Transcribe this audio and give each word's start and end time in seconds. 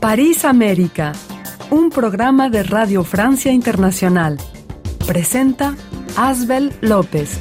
París 0.00 0.46
América, 0.46 1.12
un 1.70 1.90
programa 1.90 2.48
de 2.48 2.62
Radio 2.62 3.04
Francia 3.04 3.52
Internacional. 3.52 4.38
Presenta 5.06 5.76
Asbel 6.16 6.72
López. 6.80 7.38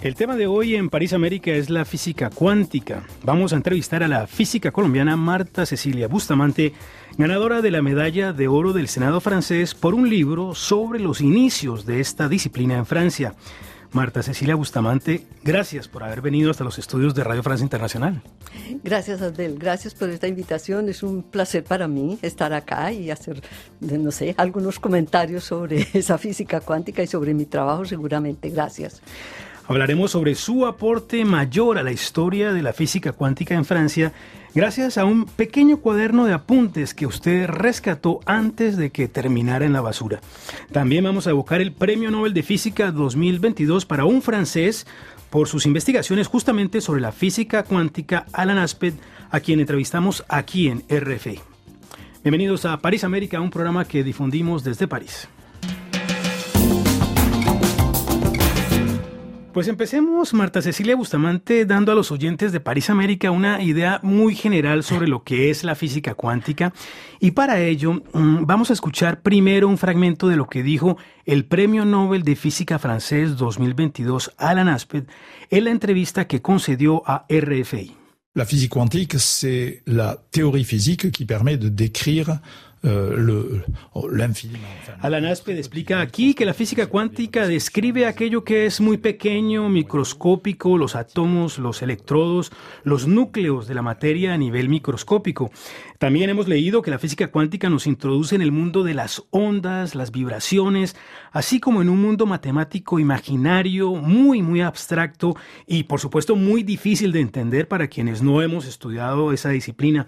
El 0.00 0.14
tema 0.14 0.36
de 0.36 0.46
hoy 0.46 0.74
en 0.74 0.88
París 0.88 1.12
América 1.12 1.50
es 1.50 1.68
la 1.68 1.84
física 1.84 2.30
cuántica. 2.30 3.02
Vamos 3.24 3.52
a 3.52 3.56
entrevistar 3.56 4.02
a 4.02 4.08
la 4.08 4.26
física 4.26 4.70
colombiana 4.70 5.18
Marta 5.18 5.66
Cecilia 5.66 6.08
Bustamante, 6.08 6.72
ganadora 7.18 7.60
de 7.60 7.72
la 7.72 7.82
medalla 7.82 8.32
de 8.32 8.48
oro 8.48 8.72
del 8.72 8.88
Senado 8.88 9.20
francés 9.20 9.74
por 9.74 9.94
un 9.94 10.08
libro 10.08 10.54
sobre 10.54 10.98
los 10.98 11.20
inicios 11.20 11.84
de 11.84 12.00
esta 12.00 12.30
disciplina 12.30 12.78
en 12.78 12.86
Francia. 12.86 13.34
Marta 13.92 14.22
Cecilia 14.22 14.54
Bustamante, 14.54 15.26
gracias 15.42 15.88
por 15.88 16.04
haber 16.04 16.20
venido 16.20 16.50
hasta 16.50 16.62
los 16.62 16.78
estudios 16.78 17.14
de 17.14 17.24
Radio 17.24 17.42
Francia 17.42 17.64
Internacional. 17.64 18.22
Gracias, 18.84 19.22
Adel. 19.22 19.58
Gracias 19.58 19.94
por 19.94 20.10
esta 20.10 20.28
invitación. 20.28 20.88
Es 20.88 21.02
un 21.02 21.22
placer 21.22 21.64
para 21.64 21.88
mí 21.88 22.18
estar 22.20 22.52
acá 22.52 22.92
y 22.92 23.10
hacer, 23.10 23.42
no 23.80 24.10
sé, 24.10 24.34
algunos 24.36 24.78
comentarios 24.78 25.44
sobre 25.44 25.86
esa 25.94 26.18
física 26.18 26.60
cuántica 26.60 27.02
y 27.02 27.06
sobre 27.06 27.32
mi 27.34 27.46
trabajo 27.46 27.84
seguramente. 27.84 28.50
Gracias. 28.50 29.00
Hablaremos 29.68 30.12
sobre 30.12 30.34
su 30.34 30.64
aporte 30.64 31.26
mayor 31.26 31.76
a 31.76 31.82
la 31.82 31.92
historia 31.92 32.54
de 32.54 32.62
la 32.62 32.72
física 32.72 33.12
cuántica 33.12 33.54
en 33.54 33.66
Francia 33.66 34.14
gracias 34.54 34.96
a 34.96 35.04
un 35.04 35.26
pequeño 35.26 35.76
cuaderno 35.76 36.24
de 36.24 36.32
apuntes 36.32 36.94
que 36.94 37.04
usted 37.04 37.46
rescató 37.46 38.20
antes 38.24 38.78
de 38.78 38.88
que 38.88 39.08
terminara 39.08 39.66
en 39.66 39.74
la 39.74 39.82
basura. 39.82 40.22
También 40.72 41.04
vamos 41.04 41.26
a 41.26 41.30
evocar 41.30 41.60
el 41.60 41.72
Premio 41.72 42.10
Nobel 42.10 42.32
de 42.32 42.42
Física 42.42 42.90
2022 42.92 43.84
para 43.84 44.06
un 44.06 44.22
francés 44.22 44.86
por 45.28 45.48
sus 45.48 45.66
investigaciones 45.66 46.28
justamente 46.28 46.80
sobre 46.80 47.02
la 47.02 47.12
física 47.12 47.62
cuántica, 47.62 48.24
Alan 48.32 48.56
Aspect, 48.56 48.98
a 49.30 49.40
quien 49.40 49.60
entrevistamos 49.60 50.24
aquí 50.30 50.68
en 50.68 50.82
RFI. 50.88 51.40
Bienvenidos 52.22 52.64
a 52.64 52.78
París 52.78 53.04
América, 53.04 53.38
un 53.38 53.50
programa 53.50 53.84
que 53.84 54.02
difundimos 54.02 54.64
desde 54.64 54.88
París. 54.88 55.28
Pues 59.58 59.66
empecemos, 59.66 60.34
Marta 60.34 60.62
Cecilia 60.62 60.94
Bustamante, 60.94 61.66
dando 61.66 61.90
a 61.90 61.96
los 61.96 62.12
oyentes 62.12 62.52
de 62.52 62.60
París 62.60 62.90
América 62.90 63.32
una 63.32 63.60
idea 63.60 63.98
muy 64.04 64.36
general 64.36 64.84
sobre 64.84 65.08
lo 65.08 65.24
que 65.24 65.50
es 65.50 65.64
la 65.64 65.74
física 65.74 66.14
cuántica. 66.14 66.72
Y 67.18 67.32
para 67.32 67.58
ello 67.60 67.94
mm, 67.94 68.46
vamos 68.46 68.70
a 68.70 68.74
escuchar 68.74 69.20
primero 69.20 69.66
un 69.66 69.76
fragmento 69.76 70.28
de 70.28 70.36
lo 70.36 70.46
que 70.46 70.62
dijo 70.62 70.96
el 71.24 71.44
Premio 71.44 71.84
Nobel 71.84 72.22
de 72.22 72.36
Física 72.36 72.78
francés 72.78 73.36
2022, 73.36 74.32
Alan 74.38 74.68
Aspect, 74.68 75.10
en 75.50 75.64
la 75.64 75.70
entrevista 75.70 76.28
que 76.28 76.40
concedió 76.40 77.02
a 77.04 77.26
RFI. 77.28 77.96
La 78.34 78.46
física 78.46 78.74
cuántica 78.74 79.16
es 79.16 79.44
la 79.86 80.16
teoría 80.30 80.64
física 80.64 81.10
que 81.10 81.26
permite 81.26 81.70
de 81.70 81.90
Uh, 82.80 83.60
Alan 85.00 85.24
Asped 85.24 85.56
explica 85.56 86.00
aquí 86.00 86.34
que 86.34 86.44
la 86.44 86.54
física 86.54 86.86
cuántica 86.86 87.48
describe 87.48 88.06
aquello 88.06 88.44
que 88.44 88.66
es 88.66 88.80
muy 88.80 88.98
pequeño, 88.98 89.68
microscópico, 89.68 90.78
los 90.78 90.94
átomos, 90.94 91.58
los 91.58 91.82
electrodos, 91.82 92.52
los 92.84 93.08
núcleos 93.08 93.66
de 93.66 93.74
la 93.74 93.82
materia 93.82 94.32
a 94.32 94.38
nivel 94.38 94.68
microscópico. 94.68 95.50
También 95.98 96.30
hemos 96.30 96.46
leído 96.46 96.80
que 96.80 96.92
la 96.92 97.00
física 97.00 97.32
cuántica 97.32 97.68
nos 97.68 97.88
introduce 97.88 98.36
en 98.36 98.42
el 98.42 98.52
mundo 98.52 98.84
de 98.84 98.94
las 98.94 99.24
ondas, 99.30 99.96
las 99.96 100.12
vibraciones, 100.12 100.94
así 101.32 101.58
como 101.58 101.82
en 101.82 101.88
un 101.88 102.00
mundo 102.00 102.26
matemático 102.26 103.00
imaginario 103.00 103.96
muy, 103.96 104.40
muy 104.40 104.60
abstracto 104.60 105.34
y 105.66 105.82
por 105.84 105.98
supuesto 105.98 106.36
muy 106.36 106.62
difícil 106.62 107.10
de 107.10 107.20
entender 107.20 107.66
para 107.66 107.88
quienes 107.88 108.22
no 108.22 108.40
hemos 108.40 108.66
estudiado 108.66 109.32
esa 109.32 109.48
disciplina. 109.48 110.06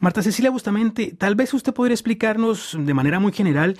Marta 0.00 0.22
Cecilia 0.22 0.50
Bustamante, 0.50 1.14
tal 1.16 1.34
vez 1.34 1.52
usted 1.52 1.74
podría 1.74 1.92
explicarnos 2.10 2.76
de 2.76 2.92
manera 2.92 3.20
muy 3.20 3.32
general 3.32 3.76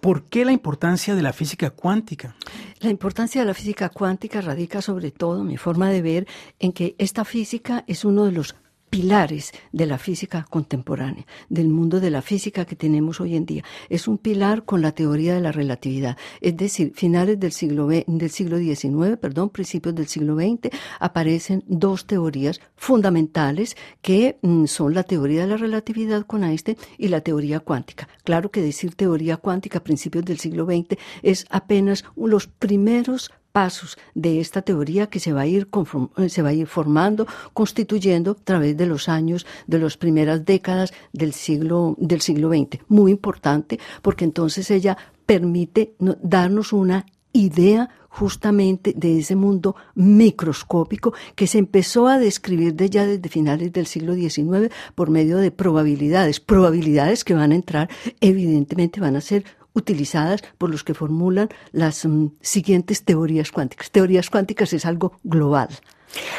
¿Por 0.00 0.24
qué 0.24 0.44
la 0.44 0.52
importancia 0.52 1.14
de 1.14 1.22
la 1.22 1.32
física 1.32 1.70
cuántica? 1.70 2.36
La 2.80 2.90
importancia 2.90 3.40
de 3.40 3.46
la 3.46 3.54
física 3.54 3.88
cuántica 3.88 4.42
radica 4.42 4.82
sobre 4.82 5.10
todo, 5.10 5.44
mi 5.44 5.56
forma 5.56 5.88
de 5.88 6.02
ver, 6.02 6.26
en 6.58 6.72
que 6.72 6.94
esta 6.98 7.24
física 7.24 7.84
es 7.86 8.04
uno 8.04 8.26
de 8.26 8.32
los 8.32 8.54
pilares 8.94 9.50
de 9.72 9.86
la 9.86 9.98
física 9.98 10.46
contemporánea, 10.48 11.26
del 11.48 11.68
mundo 11.68 11.98
de 11.98 12.12
la 12.12 12.22
física 12.22 12.64
que 12.64 12.76
tenemos 12.76 13.20
hoy 13.20 13.34
en 13.34 13.44
día. 13.44 13.64
Es 13.88 14.06
un 14.06 14.18
pilar 14.18 14.64
con 14.64 14.82
la 14.82 14.92
teoría 14.92 15.34
de 15.34 15.40
la 15.40 15.50
relatividad, 15.50 16.16
es 16.40 16.56
decir, 16.56 16.92
finales 16.94 17.40
del 17.40 17.50
siglo, 17.50 17.88
del 17.88 18.30
siglo 18.30 18.56
XIX, 18.56 19.16
perdón, 19.20 19.50
principios 19.50 19.96
del 19.96 20.06
siglo 20.06 20.36
XX, 20.36 20.70
aparecen 21.00 21.64
dos 21.66 22.06
teorías 22.06 22.60
fundamentales 22.76 23.76
que 24.00 24.38
mm, 24.42 24.66
son 24.66 24.94
la 24.94 25.02
teoría 25.02 25.40
de 25.40 25.48
la 25.48 25.56
relatividad 25.56 26.24
con 26.24 26.44
Einstein 26.44 26.76
y 26.96 27.08
la 27.08 27.20
teoría 27.20 27.58
cuántica. 27.58 28.08
Claro 28.22 28.52
que 28.52 28.62
decir 28.62 28.94
teoría 28.94 29.38
cuántica 29.38 29.78
a 29.78 29.84
principios 29.84 30.24
del 30.24 30.38
siglo 30.38 30.66
XX 30.66 30.96
es 31.22 31.46
apenas 31.50 32.04
los 32.14 32.46
primeros 32.46 33.32
pasos 33.54 33.96
de 34.16 34.40
esta 34.40 34.62
teoría 34.62 35.06
que 35.06 35.20
se 35.20 35.32
va 35.32 35.42
a 35.42 35.46
ir, 35.46 35.68
eh, 36.16 36.28
se 36.28 36.42
va 36.42 36.48
a 36.48 36.52
ir 36.52 36.66
formando, 36.66 37.24
constituyendo 37.52 38.32
a 38.32 38.44
través 38.50 38.76
de 38.76 38.86
los 38.86 39.08
años, 39.08 39.46
de 39.68 39.78
las 39.78 39.96
primeras 39.96 40.44
décadas 40.44 40.92
del 41.12 41.32
siglo, 41.32 41.94
del 41.98 42.20
siglo 42.20 42.48
XX. 42.48 42.80
Muy 42.88 43.12
importante 43.12 43.78
porque 44.02 44.24
entonces 44.24 44.72
ella 44.72 44.98
permite 45.24 45.94
darnos 46.20 46.72
una 46.72 47.06
idea 47.32 47.90
justamente 48.08 48.92
de 48.96 49.20
ese 49.20 49.36
mundo 49.36 49.76
microscópico 49.94 51.14
que 51.36 51.46
se 51.46 51.58
empezó 51.58 52.08
a 52.08 52.18
describir 52.18 52.74
de 52.74 52.90
ya 52.90 53.06
desde 53.06 53.28
finales 53.28 53.72
del 53.72 53.86
siglo 53.86 54.14
XIX 54.14 54.72
por 54.96 55.10
medio 55.10 55.38
de 55.38 55.52
probabilidades, 55.52 56.40
probabilidades 56.40 57.22
que 57.22 57.34
van 57.34 57.52
a 57.52 57.56
entrar, 57.56 57.88
evidentemente 58.20 59.00
van 59.00 59.14
a 59.14 59.20
ser 59.20 59.44
utilizadas 59.74 60.42
por 60.56 60.70
los 60.70 60.84
que 60.84 60.94
formulan 60.94 61.48
las 61.72 62.06
mm, 62.06 62.28
siguientes 62.40 63.04
teorías 63.04 63.52
cuánticas. 63.52 63.90
Teorías 63.90 64.30
cuánticas 64.30 64.72
es 64.72 64.86
algo 64.86 65.18
global. 65.22 65.68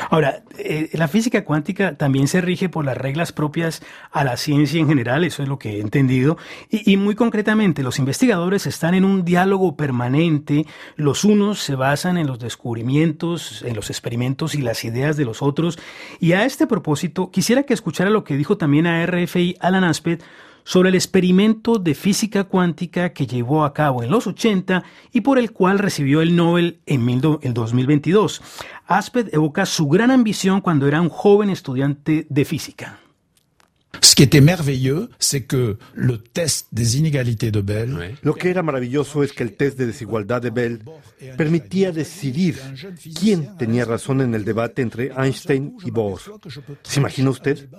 Ahora, 0.10 0.44
eh, 0.58 0.90
la 0.94 1.08
física 1.08 1.44
cuántica 1.44 1.96
también 1.98 2.28
se 2.28 2.42
rige 2.42 2.70
por 2.70 2.86
las 2.86 2.98
reglas 2.98 3.32
propias 3.32 3.82
a 4.12 4.24
la 4.24 4.38
ciencia 4.38 4.80
en 4.80 4.88
general, 4.88 5.24
eso 5.24 5.44
es 5.44 5.50
lo 5.50 5.60
que 5.60 5.78
he 5.78 5.82
entendido, 5.82 6.38
y, 6.70 6.90
y, 6.92 6.98
muy 6.98 7.16
concretamente 7.16 7.84
los 7.84 8.00
investigadores 8.00 8.68
están 8.68 8.94
en 8.94 9.06
un 9.06 9.26
diálogo 9.26 9.76
permanente, 9.76 10.66
los 10.96 11.24
unos 11.24 11.60
se 11.60 11.76
basan 11.76 12.18
en 12.18 12.28
los 12.28 12.40
descubrimientos, 12.40 13.64
en 13.64 13.76
los 13.76 13.90
experimentos 13.90 14.56
y 14.56 14.62
las 14.62 14.84
ideas 14.86 15.18
de 15.18 15.26
los 15.26 15.42
otros, 15.42 15.78
y 16.20 16.34
a 16.34 16.46
este 16.46 16.68
propósito 16.68 17.32
quisiera 17.32 17.64
que 17.64 17.74
escuchara 17.74 18.10
lo 18.10 18.24
que 18.24 18.38
dijo 18.38 18.58
también 18.58 18.88
a 18.88 19.06
RFI 19.06 19.58
Alan 19.60 19.84
Aspect 19.84 20.24
sobre 20.66 20.90
el 20.90 20.96
experimento 20.96 21.80
de 21.80 21.96
física 21.96 22.44
cuántica 22.44 23.14
que 23.14 23.28
llevó 23.28 23.64
a 23.64 23.74
cabo 23.74 24.04
en 24.04 24.12
los 24.12 24.28
80 24.28 24.84
y 25.14 25.22
por 25.22 25.40
el 25.40 25.54
cual 25.54 25.80
recibió 25.80 26.22
el 26.22 26.36
Nobel 26.36 26.80
en 26.86 27.08
el 27.08 27.54
2022. 27.54 28.42
Aspect 28.88 29.34
evoca 29.34 29.66
su 29.66 29.88
gran 29.88 30.12
ambición 30.12 30.60
cuando 30.60 30.88
era 30.88 31.00
un 31.00 31.10
joven 31.10 31.50
estudiante 31.50 32.26
de 32.30 32.46
física. 32.46 33.00
Ce 34.02 34.16
qui 34.16 34.24
était 34.24 34.42
merveilleux, 34.42 35.10
c'est 35.20 35.42
que 35.42 35.78
le 35.94 36.18
test 36.18 36.68
des 36.72 36.98
inégalités 36.98 37.52
de 37.52 37.62
Bell. 37.62 38.16
Lo 38.24 38.34
que 38.34 38.50
era 38.50 38.64
maravilloso 38.64 39.24
es 39.24 39.34
que 39.34 39.44
el 39.44 39.54
test 39.54 39.78
de 39.78 39.86
desigualdad 39.88 40.42
de 40.42 40.50
Bell 40.50 40.82
permitía 41.38 41.92
decidir 41.92 42.58
quién 43.20 43.58
tenía 43.58 43.86
razón 43.86 44.22
en 44.22 44.34
el 44.36 44.44
debate 44.44 44.82
entre 44.82 45.12
Einstein 45.18 45.76
y 45.86 45.92
Bohr. 45.92 46.20
¿Se 46.84 47.00
imagina 47.00 47.30
usted? 47.30 47.70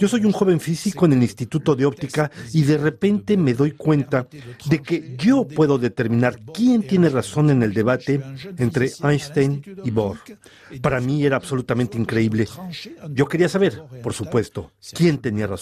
Yo 0.00 0.08
soy 0.08 0.24
un 0.24 0.32
joven 0.32 0.60
físico 0.60 1.06
en 1.06 1.14
el 1.14 1.22
Instituto 1.22 1.74
de 1.74 1.86
Óptica 1.86 2.30
y 2.52 2.62
de 2.62 2.78
repente 2.78 3.36
me 3.36 3.54
doy 3.54 3.72
cuenta 3.72 4.26
de 4.66 4.82
que 4.82 5.16
yo 5.16 5.46
puedo 5.46 5.78
determinar 5.78 6.38
quién 6.52 6.82
tiene 6.82 7.08
razón 7.08 7.50
en 7.50 7.62
el 7.62 7.72
debate 7.72 8.20
entre 8.58 8.90
Einstein 9.02 9.62
y 9.84 9.90
Bohr. 9.90 10.18
Para 10.80 11.00
mí 11.00 11.24
era 11.24 11.36
absolutamente 11.36 11.98
increíble. 11.98 12.46
Yo 13.10 13.26
quería 13.26 13.48
saber, 13.48 13.82
por 14.02 14.12
supuesto, 14.12 14.72
quién 14.92 15.18
tenía 15.18 15.46
razón 15.46 15.61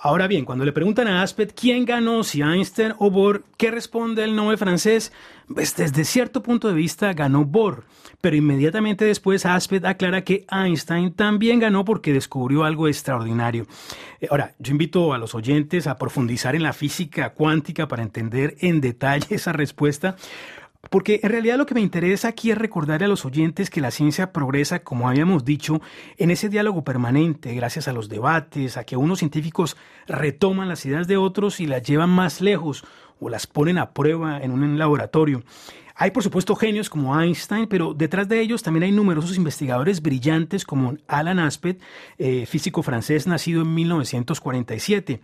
Ahora 0.00 0.28
bien, 0.28 0.44
cuando 0.44 0.64
le 0.64 0.70
preguntan 0.70 1.08
a 1.08 1.22
Aspet 1.22 1.52
quién 1.58 1.84
ganó, 1.84 2.22
si 2.22 2.40
Einstein 2.40 2.94
o 2.98 3.10
Bohr, 3.10 3.42
¿qué 3.56 3.72
responde 3.72 4.22
el 4.22 4.36
Nobel 4.36 4.56
francés? 4.56 5.12
Pues 5.52 5.74
desde 5.74 6.04
cierto 6.04 6.40
punto 6.40 6.68
de 6.68 6.74
vista 6.74 7.12
ganó 7.14 7.44
Bohr, 7.44 7.82
pero 8.20 8.36
inmediatamente 8.36 9.04
después 9.04 9.44
Aspet 9.44 9.84
aclara 9.84 10.22
que 10.22 10.46
Einstein 10.52 11.14
también 11.14 11.58
ganó 11.58 11.84
porque 11.84 12.12
descubrió 12.12 12.62
algo 12.62 12.86
extraordinario. 12.86 13.66
Eh, 14.20 14.28
ahora, 14.30 14.54
yo 14.60 14.70
invito 14.70 15.12
a 15.14 15.18
los 15.18 15.34
oyentes 15.34 15.88
a 15.88 15.98
profundizar 15.98 16.54
en 16.54 16.62
la 16.62 16.72
física 16.72 17.30
cuántica 17.30 17.88
para 17.88 18.04
entender 18.04 18.54
en 18.60 18.80
detalle 18.80 19.26
esa 19.34 19.52
respuesta. 19.52 20.14
Porque 20.90 21.20
en 21.22 21.30
realidad 21.30 21.58
lo 21.58 21.66
que 21.66 21.74
me 21.74 21.80
interesa 21.80 22.28
aquí 22.28 22.50
es 22.50 22.56
recordarle 22.56 23.06
a 23.06 23.08
los 23.08 23.24
oyentes 23.24 23.68
que 23.68 23.80
la 23.80 23.90
ciencia 23.90 24.32
progresa, 24.32 24.84
como 24.84 25.08
habíamos 25.08 25.44
dicho, 25.44 25.80
en 26.16 26.30
ese 26.30 26.48
diálogo 26.48 26.84
permanente, 26.84 27.52
gracias 27.54 27.88
a 27.88 27.92
los 27.92 28.08
debates, 28.08 28.76
a 28.76 28.84
que 28.84 28.96
unos 28.96 29.18
científicos 29.18 29.76
retoman 30.06 30.68
las 30.68 30.86
ideas 30.86 31.08
de 31.08 31.16
otros 31.16 31.60
y 31.60 31.66
las 31.66 31.82
llevan 31.82 32.10
más 32.10 32.40
lejos, 32.40 32.84
o 33.20 33.28
las 33.28 33.46
ponen 33.48 33.78
a 33.78 33.90
prueba 33.90 34.38
en 34.38 34.52
un 34.52 34.78
laboratorio. 34.78 35.42
Hay, 36.00 36.12
por 36.12 36.22
supuesto, 36.22 36.54
genios 36.54 36.88
como 36.88 37.20
Einstein, 37.20 37.66
pero 37.66 37.92
detrás 37.92 38.28
de 38.28 38.40
ellos 38.40 38.62
también 38.62 38.84
hay 38.84 38.92
numerosos 38.92 39.36
investigadores 39.36 40.00
brillantes 40.00 40.64
como 40.64 40.96
Alan 41.08 41.40
Aspect, 41.40 41.82
eh, 42.18 42.46
físico 42.46 42.84
francés 42.84 43.26
nacido 43.26 43.62
en 43.62 43.74
1947. 43.74 45.20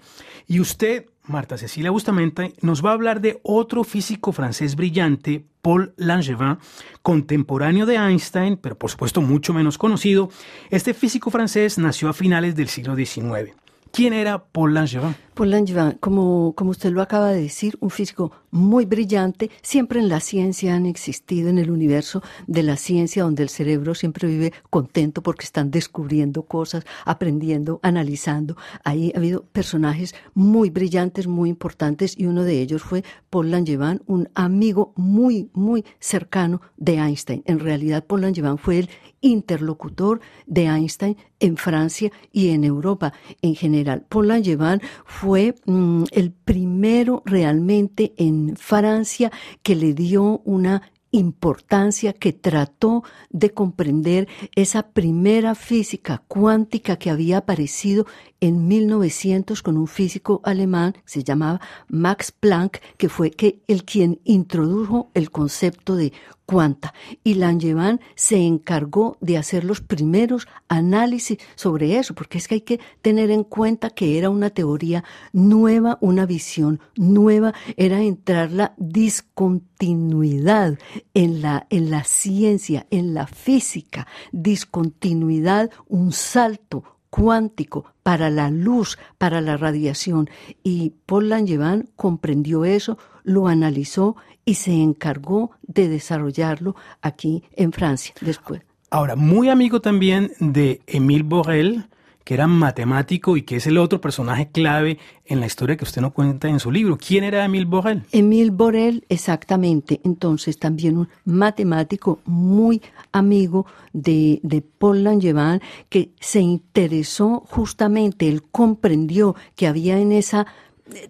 Y 0.48 0.58
usted, 0.58 1.06
Marta 1.28 1.58
Cecilia 1.58 1.92
Bustamante, 1.92 2.54
nos 2.60 2.84
va 2.84 2.90
a 2.90 2.94
hablar 2.94 3.20
de 3.20 3.38
otro 3.44 3.84
físico 3.84 4.32
francés 4.32 4.74
brillante, 4.74 5.44
Paul 5.62 5.94
Langevin, 5.96 6.58
contemporáneo 7.02 7.86
de 7.86 7.94
Einstein, 7.94 8.56
pero 8.56 8.76
por 8.76 8.90
supuesto 8.90 9.22
mucho 9.22 9.54
menos 9.54 9.78
conocido. 9.78 10.28
Este 10.70 10.92
físico 10.92 11.30
francés 11.30 11.78
nació 11.78 12.08
a 12.08 12.12
finales 12.12 12.56
del 12.56 12.66
siglo 12.66 12.96
XIX. 12.96 13.54
¿Quién 13.94 14.12
era 14.12 14.44
Paul 14.44 14.74
Langevin? 14.74 15.14
Paul 15.34 15.50
Langevin, 15.50 15.98
como, 16.00 16.52
como 16.56 16.70
usted 16.70 16.90
lo 16.90 17.00
acaba 17.00 17.30
de 17.30 17.42
decir, 17.42 17.76
un 17.80 17.90
físico 17.90 18.32
muy 18.50 18.86
brillante. 18.86 19.52
Siempre 19.62 20.00
en 20.00 20.08
la 20.08 20.18
ciencia 20.18 20.74
han 20.74 20.86
existido, 20.86 21.48
en 21.48 21.58
el 21.58 21.70
universo 21.70 22.20
de 22.48 22.64
la 22.64 22.76
ciencia, 22.76 23.22
donde 23.22 23.44
el 23.44 23.48
cerebro 23.48 23.94
siempre 23.94 24.26
vive 24.26 24.52
contento 24.68 25.22
porque 25.22 25.44
están 25.44 25.70
descubriendo 25.70 26.42
cosas, 26.42 26.84
aprendiendo, 27.04 27.78
analizando. 27.82 28.56
Ahí 28.82 29.12
ha 29.14 29.18
habido 29.18 29.44
personajes 29.44 30.14
muy 30.34 30.70
brillantes, 30.70 31.28
muy 31.28 31.48
importantes, 31.48 32.18
y 32.18 32.26
uno 32.26 32.42
de 32.42 32.60
ellos 32.60 32.82
fue 32.82 33.04
Paul 33.30 33.52
Langevin, 33.52 34.02
un 34.06 34.28
amigo 34.34 34.92
muy, 34.96 35.50
muy 35.52 35.84
cercano 36.00 36.62
de 36.76 36.96
Einstein. 36.96 37.44
En 37.46 37.60
realidad, 37.60 38.04
Paul 38.04 38.22
Langevin 38.22 38.58
fue 38.58 38.80
el 38.80 38.90
interlocutor 39.24 40.20
de 40.46 40.66
Einstein 40.66 41.16
en 41.40 41.56
Francia 41.56 42.12
y 42.30 42.50
en 42.50 42.62
Europa 42.62 43.14
en 43.42 43.54
general. 43.56 44.04
Paul 44.08 44.28
Langevin 44.28 44.80
fue 45.06 45.54
mm, 45.64 46.04
el 46.12 46.30
primero 46.30 47.22
realmente 47.24 48.12
en 48.18 48.54
Francia 48.56 49.32
que 49.62 49.74
le 49.74 49.94
dio 49.94 50.42
una 50.44 50.82
importancia 51.14 52.12
que 52.12 52.32
trató 52.32 53.04
de 53.30 53.50
comprender 53.50 54.26
esa 54.56 54.88
primera 54.88 55.54
física 55.54 56.24
cuántica 56.26 56.96
que 56.96 57.08
había 57.08 57.38
aparecido 57.38 58.06
en 58.40 58.66
1900 58.66 59.62
con 59.62 59.76
un 59.76 59.86
físico 59.86 60.40
alemán 60.44 60.96
se 61.04 61.22
llamaba 61.22 61.60
Max 61.88 62.32
Planck, 62.32 62.80
que 62.96 63.08
fue 63.08 63.30
que 63.30 63.62
el 63.68 63.84
quien 63.84 64.20
introdujo 64.24 65.10
el 65.14 65.30
concepto 65.30 65.94
de 65.94 66.12
cuanta. 66.46 66.94
Y 67.22 67.34
Langevin 67.34 68.00
se 68.14 68.38
encargó 68.38 69.16
de 69.20 69.38
hacer 69.38 69.64
los 69.64 69.80
primeros 69.80 70.48
análisis 70.68 71.38
sobre 71.54 71.98
eso, 71.98 72.14
porque 72.14 72.38
es 72.38 72.48
que 72.48 72.56
hay 72.56 72.60
que 72.62 72.80
tener 73.02 73.30
en 73.30 73.44
cuenta 73.44 73.90
que 73.90 74.18
era 74.18 74.30
una 74.30 74.50
teoría 74.50 75.04
nueva, 75.32 75.98
una 76.00 76.26
visión 76.26 76.80
nueva, 76.96 77.54
era 77.76 78.00
entrar 78.00 78.50
la 78.50 78.74
discontinuidad 78.76 80.78
en 81.14 81.42
la, 81.42 81.66
en 81.70 81.90
la 81.90 82.04
ciencia, 82.04 82.86
en 82.90 83.14
la 83.14 83.26
física, 83.26 84.06
discontinuidad, 84.32 85.70
un 85.88 86.12
salto 86.12 86.84
cuántico 87.10 87.84
para 88.02 88.28
la 88.28 88.50
luz, 88.50 88.98
para 89.18 89.40
la 89.40 89.56
radiación. 89.56 90.28
Y 90.64 90.94
Paul 91.06 91.28
Langevin 91.28 91.90
comprendió 91.94 92.64
eso, 92.64 92.98
lo 93.24 93.48
analizó 93.48 94.16
y 94.44 94.54
se 94.54 94.72
encargó 94.72 95.50
de 95.62 95.88
desarrollarlo 95.88 96.76
aquí 97.02 97.42
en 97.56 97.72
Francia 97.72 98.14
después. 98.20 98.62
Ahora, 98.90 99.16
muy 99.16 99.48
amigo 99.48 99.80
también 99.80 100.30
de 100.38 100.80
Émile 100.86 101.24
Borel, 101.24 101.86
que 102.24 102.34
era 102.34 102.46
matemático 102.46 103.36
y 103.36 103.42
que 103.42 103.56
es 103.56 103.66
el 103.66 103.76
otro 103.76 104.00
personaje 104.00 104.48
clave 104.48 104.98
en 105.26 105.40
la 105.40 105.46
historia 105.46 105.76
que 105.76 105.84
usted 105.84 106.00
nos 106.00 106.12
cuenta 106.12 106.48
en 106.48 106.58
su 106.58 106.70
libro. 106.70 106.96
¿Quién 106.96 107.22
era 107.22 107.44
Emile 107.44 107.66
Borel? 107.66 108.02
Emile 108.12 108.50
Borel, 108.50 109.04
exactamente. 109.08 110.00
Entonces, 110.04 110.58
también 110.58 110.96
un 110.96 111.08
matemático 111.24 112.20
muy 112.24 112.80
amigo 113.12 113.66
de, 113.92 114.40
de 114.42 114.62
Paul 114.62 115.04
Langevin, 115.04 115.60
que 115.90 116.12
se 116.18 116.40
interesó 116.40 117.42
justamente, 117.46 118.28
él 118.28 118.42
comprendió 118.42 119.36
que 119.54 119.66
había 119.66 119.98
en 119.98 120.12
esa 120.12 120.46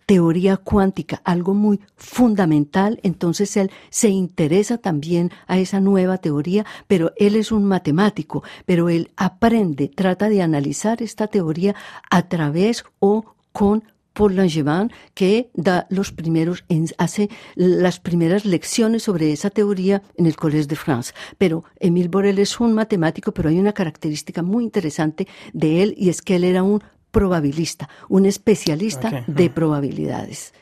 teoría 0.06 0.56
cuántica, 0.56 1.20
algo 1.24 1.54
muy 1.54 1.80
fundamental, 1.96 3.00
entonces 3.02 3.56
él 3.56 3.70
se 3.90 4.08
interesa 4.08 4.78
también 4.78 5.30
a 5.46 5.58
esa 5.58 5.80
nueva 5.80 6.18
teoría, 6.18 6.64
pero 6.86 7.12
él 7.16 7.36
es 7.36 7.52
un 7.52 7.64
matemático, 7.64 8.42
pero 8.66 8.88
él 8.88 9.10
aprende, 9.16 9.88
trata 9.88 10.28
de 10.28 10.42
analizar 10.42 11.02
esta 11.02 11.26
teoría 11.26 11.74
a 12.10 12.28
través 12.28 12.84
o 13.00 13.24
con 13.52 13.84
Paul 14.14 14.36
Langevin, 14.36 14.92
que 15.12 15.50
da 15.54 15.86
los 15.90 16.12
primeros, 16.12 16.64
hace 16.98 17.28
las 17.56 17.98
primeras 17.98 18.44
lecciones 18.44 19.02
sobre 19.02 19.32
esa 19.32 19.50
teoría 19.50 20.02
en 20.16 20.26
el 20.26 20.36
Collège 20.36 20.68
de 20.68 20.76
France. 20.76 21.12
Pero 21.36 21.64
Émile 21.80 22.08
Borel 22.08 22.38
es 22.38 22.60
un 22.60 22.72
matemático, 22.74 23.34
pero 23.34 23.48
hay 23.48 23.58
una 23.58 23.72
característica 23.72 24.42
muy 24.42 24.62
interesante 24.62 25.26
de 25.52 25.82
él 25.82 25.94
y 25.98 26.08
es 26.08 26.22
que 26.22 26.36
él 26.36 26.44
era 26.44 26.62
un 26.62 26.80
probabilista, 27.14 27.88
un 28.08 28.26
especialista 28.26 29.24
de 29.26 29.48
probabilidades. 29.48 30.52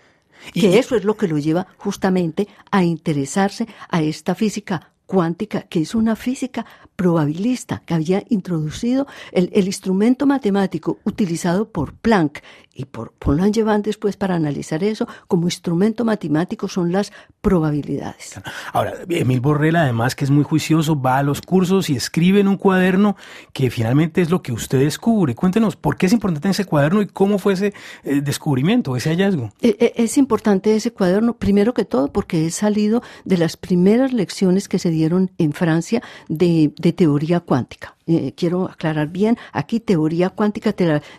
Que 0.53 0.79
eso 0.79 0.95
es 0.97 1.05
lo 1.05 1.17
que 1.17 1.29
lo 1.29 1.39
lleva 1.39 1.67
justamente 1.79 2.47
a 2.71 2.85
interesarse 2.85 3.67
a 3.89 4.03
esta 4.03 4.35
física 4.35 4.92
cuántica, 5.13 5.61
que 5.69 5.83
es 5.83 5.95
una 5.95 6.17
física 6.17 6.65
probabilista 6.97 7.83
que 7.85 7.93
había 7.93 8.25
introducido 8.31 9.07
el, 9.33 9.51
el 9.53 9.67
instrumento 9.67 10.25
matemático 10.25 11.01
utilizado 11.05 11.69
por 11.69 11.93
Planck 11.93 12.41
y 12.75 12.87
por, 12.87 13.13
por 13.13 13.37
Langevin 13.37 13.83
después 13.83 14.17
para 14.17 14.35
analizar 14.35 14.83
eso 14.83 15.07
como 15.29 15.45
instrumento 15.47 16.07
matemático 16.07 16.69
son 16.69 16.93
las 16.93 17.13
probabilidades. 17.43 18.41
Ahora, 18.73 18.95
Emil 19.09 19.41
Borrell 19.41 19.77
además 19.77 20.15
que 20.15 20.25
es 20.25 20.31
muy 20.31 20.45
juicioso, 20.45 20.99
va 20.99 21.19
a 21.19 21.23
los 21.23 21.43
cursos 21.43 21.91
y 21.91 21.97
escribe 21.97 22.41
en 22.41 22.49
un 22.49 22.57
cuaderno 22.57 23.17
que 23.53 23.71
finalmente 23.71 24.23
es 24.23 24.31
lo 24.31 24.41
que 24.41 24.53
usted 24.53 24.79
descubre. 24.79 25.35
Cuéntenos, 25.35 25.77
¿por 25.77 25.99
qué 25.99 26.07
es 26.07 26.13
importante 26.15 26.49
ese 26.49 26.65
cuaderno 26.65 27.03
y 27.03 27.07
cómo 27.07 27.39
fue 27.39 27.53
ese 27.53 27.75
eh, 28.05 28.23
descubrimiento, 28.23 28.97
ese 28.97 29.11
hallazgo? 29.11 29.53
E, 29.61 29.77
e, 29.79 30.03
es 30.03 30.17
importante 30.17 30.75
ese 30.75 30.91
cuaderno, 30.91 31.35
primero 31.35 31.75
que 31.75 31.85
todo 31.85 32.11
porque 32.11 32.47
he 32.47 32.51
salido 32.51 33.03
de 33.27 33.37
las 33.37 33.59
primeras 33.59 34.15
lecciones 34.15 34.69
que 34.69 34.79
se 34.79 34.89
dieron 34.89 35.02
en 35.07 35.53
Francia 35.53 36.03
de, 36.29 36.73
teoría 36.97 37.41
cuántica. 37.41 37.97
Eh, 38.07 38.35
quiero 38.37 38.69
aclarar 38.69 39.09
bien, 39.09 39.39
aquí 39.53 39.79
teoría 39.81 40.31
cuántica, 40.31 40.75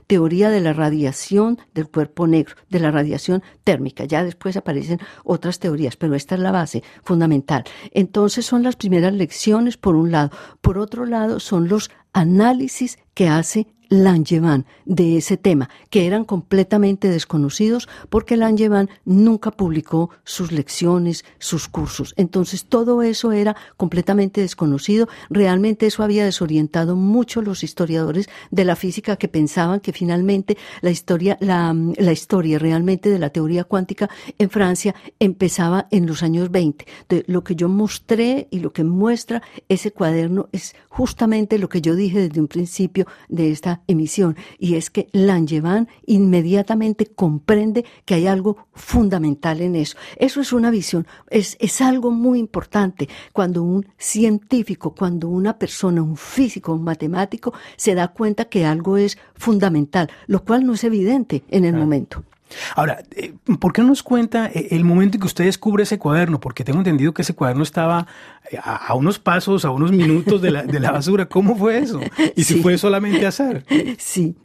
teoría 0.07 0.50
de 0.50 0.62
la 0.62 0.74
radiación 0.74 1.59
del 1.74 1.88
cuerpo 1.89 2.27
negro, 2.27 2.56
de 2.69 2.80
la 2.80 2.91
radiación 2.91 3.41
térmica. 3.63 4.06
Ya 4.06 4.24
después 4.24 4.57
aparecen 4.57 5.00
otras 5.24 5.59
teorías, 5.59 5.95
pero 5.95 6.16
esta 6.16 6.35
es 6.35 6.42
la 6.42 6.52
base 6.52 6.83
fundamental. 7.04 7.63
Entonces 7.92 8.45
son 8.45 8.63
las 8.63 8.75
primeras 8.75 9.13
lecciones, 9.13 9.78
por 9.78 9.95
un 9.95 10.11
lado. 10.11 10.31
Por 10.61 10.78
otro 10.78 11.06
lado, 11.06 11.40
son 11.40 11.68
los 11.68 11.90
análisis 12.11 12.99
que 13.13 13.28
hace 13.28 13.68
Langevin 13.94 14.66
de 14.85 15.18
ese 15.18 15.38
tema, 15.38 15.69
que 15.90 16.07
eran 16.07 16.26
completamente 16.26 17.09
desconocidos 17.09 17.88
porque 18.09 18.38
Langevin 18.38 18.90
nunca 19.06 19.52
publicó 19.52 20.09
sus 20.23 20.52
lecciones, 20.52 21.26
sus 21.38 21.68
cursos. 21.68 22.14
Entonces 22.18 22.66
todo 22.66 23.04
eso 23.04 23.31
era 23.31 23.56
completamente 23.78 24.42
desconocido. 24.42 25.07
Realmente 25.30 25.85
eso 25.85 26.04
había 26.04 26.26
desorientado 26.26 26.95
mucho 26.95 27.42
los 27.42 27.64
historiadores 27.64 28.30
de 28.52 28.66
la 28.66 28.76
física 28.76 29.16
que 29.16 29.28
pensaban 29.28 29.80
que 29.80 29.94
finalmente 29.94 30.57
la 30.81 30.90
historia, 30.90 31.38
la, 31.40 31.73
historia 32.12 32.59
realmente 32.59 33.09
de 33.09 33.19
la 33.19 33.30
teoría 33.30 33.64
cuántica 33.64 34.09
en 34.40 34.50
Francia 34.50 34.95
empezaba 35.19 35.88
en 35.92 36.07
los 36.07 36.23
años 36.23 36.50
20. 36.52 36.85
De 37.09 37.23
lo 37.28 37.44
que 37.44 37.56
yo 37.56 37.69
mostré 37.69 38.47
y 38.50 38.59
lo 38.59 38.73
que 38.73 38.83
muestra 38.83 39.44
ese 39.69 39.92
cuaderno 39.92 40.50
es 40.52 40.76
justamente 40.90 41.57
lo 41.57 41.69
que 41.69 41.81
yo 41.81 41.95
dije 41.95 42.28
desde 42.28 42.42
un 42.42 42.47
principio 42.47 43.06
de 43.30 43.52
esta 43.52 43.82
emisión, 43.87 44.35
y 44.59 44.75
es 44.75 44.90
que 44.90 45.07
Langevin 45.11 45.87
inmediatamente 46.06 47.07
comprende 47.07 47.85
que 48.06 48.16
hay 48.16 48.28
algo 48.28 48.68
fundamental 48.73 49.61
en 49.61 49.75
eso. 49.75 49.97
Eso 50.18 50.42
es 50.42 50.54
una 50.54 50.71
visión, 50.71 51.07
es, 51.30 51.57
es 51.59 51.81
algo 51.81 52.11
muy 52.11 52.40
importante 52.40 53.09
cuando 53.31 53.63
un 53.63 53.87
científico, 53.97 54.94
cuando 54.95 55.30
una 55.30 55.57
persona, 55.57 56.02
un 56.02 56.18
físico, 56.18 56.73
un 56.73 56.83
matemático, 56.83 57.54
se 57.75 57.95
da 57.95 58.09
cuenta 58.09 58.45
que 58.45 58.66
algo 58.66 58.97
es 58.97 59.18
fundamental, 59.35 60.09
lo 60.28 60.44
cual 60.44 60.66
no 60.66 60.73
es 60.73 60.83
evidente 60.83 61.44
en 61.49 61.66
el 61.66 61.75
momento. 61.75 62.23
Ahora, 62.75 63.04
eh, 63.16 63.33
¿por 63.59 63.73
qué 63.73 63.81
no 63.81 63.90
nos 63.90 64.04
cuenta 64.04 64.47
eh, 64.47 64.68
el 64.71 64.83
momento 64.83 65.18
en 65.18 65.21
que 65.21 65.28
usted 65.28 65.45
descubre 65.45 65.83
ese 65.83 65.97
cuaderno? 65.97 66.40
Porque 66.40 66.63
tengo 66.63 66.80
entendido 66.80 67.13
que 67.13 67.23
ese 67.23 67.33
cuaderno 67.33 67.63
estaba 67.63 68.07
eh, 68.52 68.57
a, 68.62 68.94
unos 68.95 69.19
pasos, 69.19 69.66
a 69.66 69.71
unos 69.71 69.92
minutos 69.92 70.42
de 70.42 70.52
la, 70.52 70.64
de 70.64 70.80
la 70.80 70.92
basura. 70.92 71.28
¿Cómo 71.28 71.56
fue 71.56 71.78
eso? 71.78 72.00
Y 72.35 72.44
si 72.44 72.62
fue 72.62 72.78
solamente 72.78 73.26
azar. 73.26 73.64
Sí, 73.97 74.35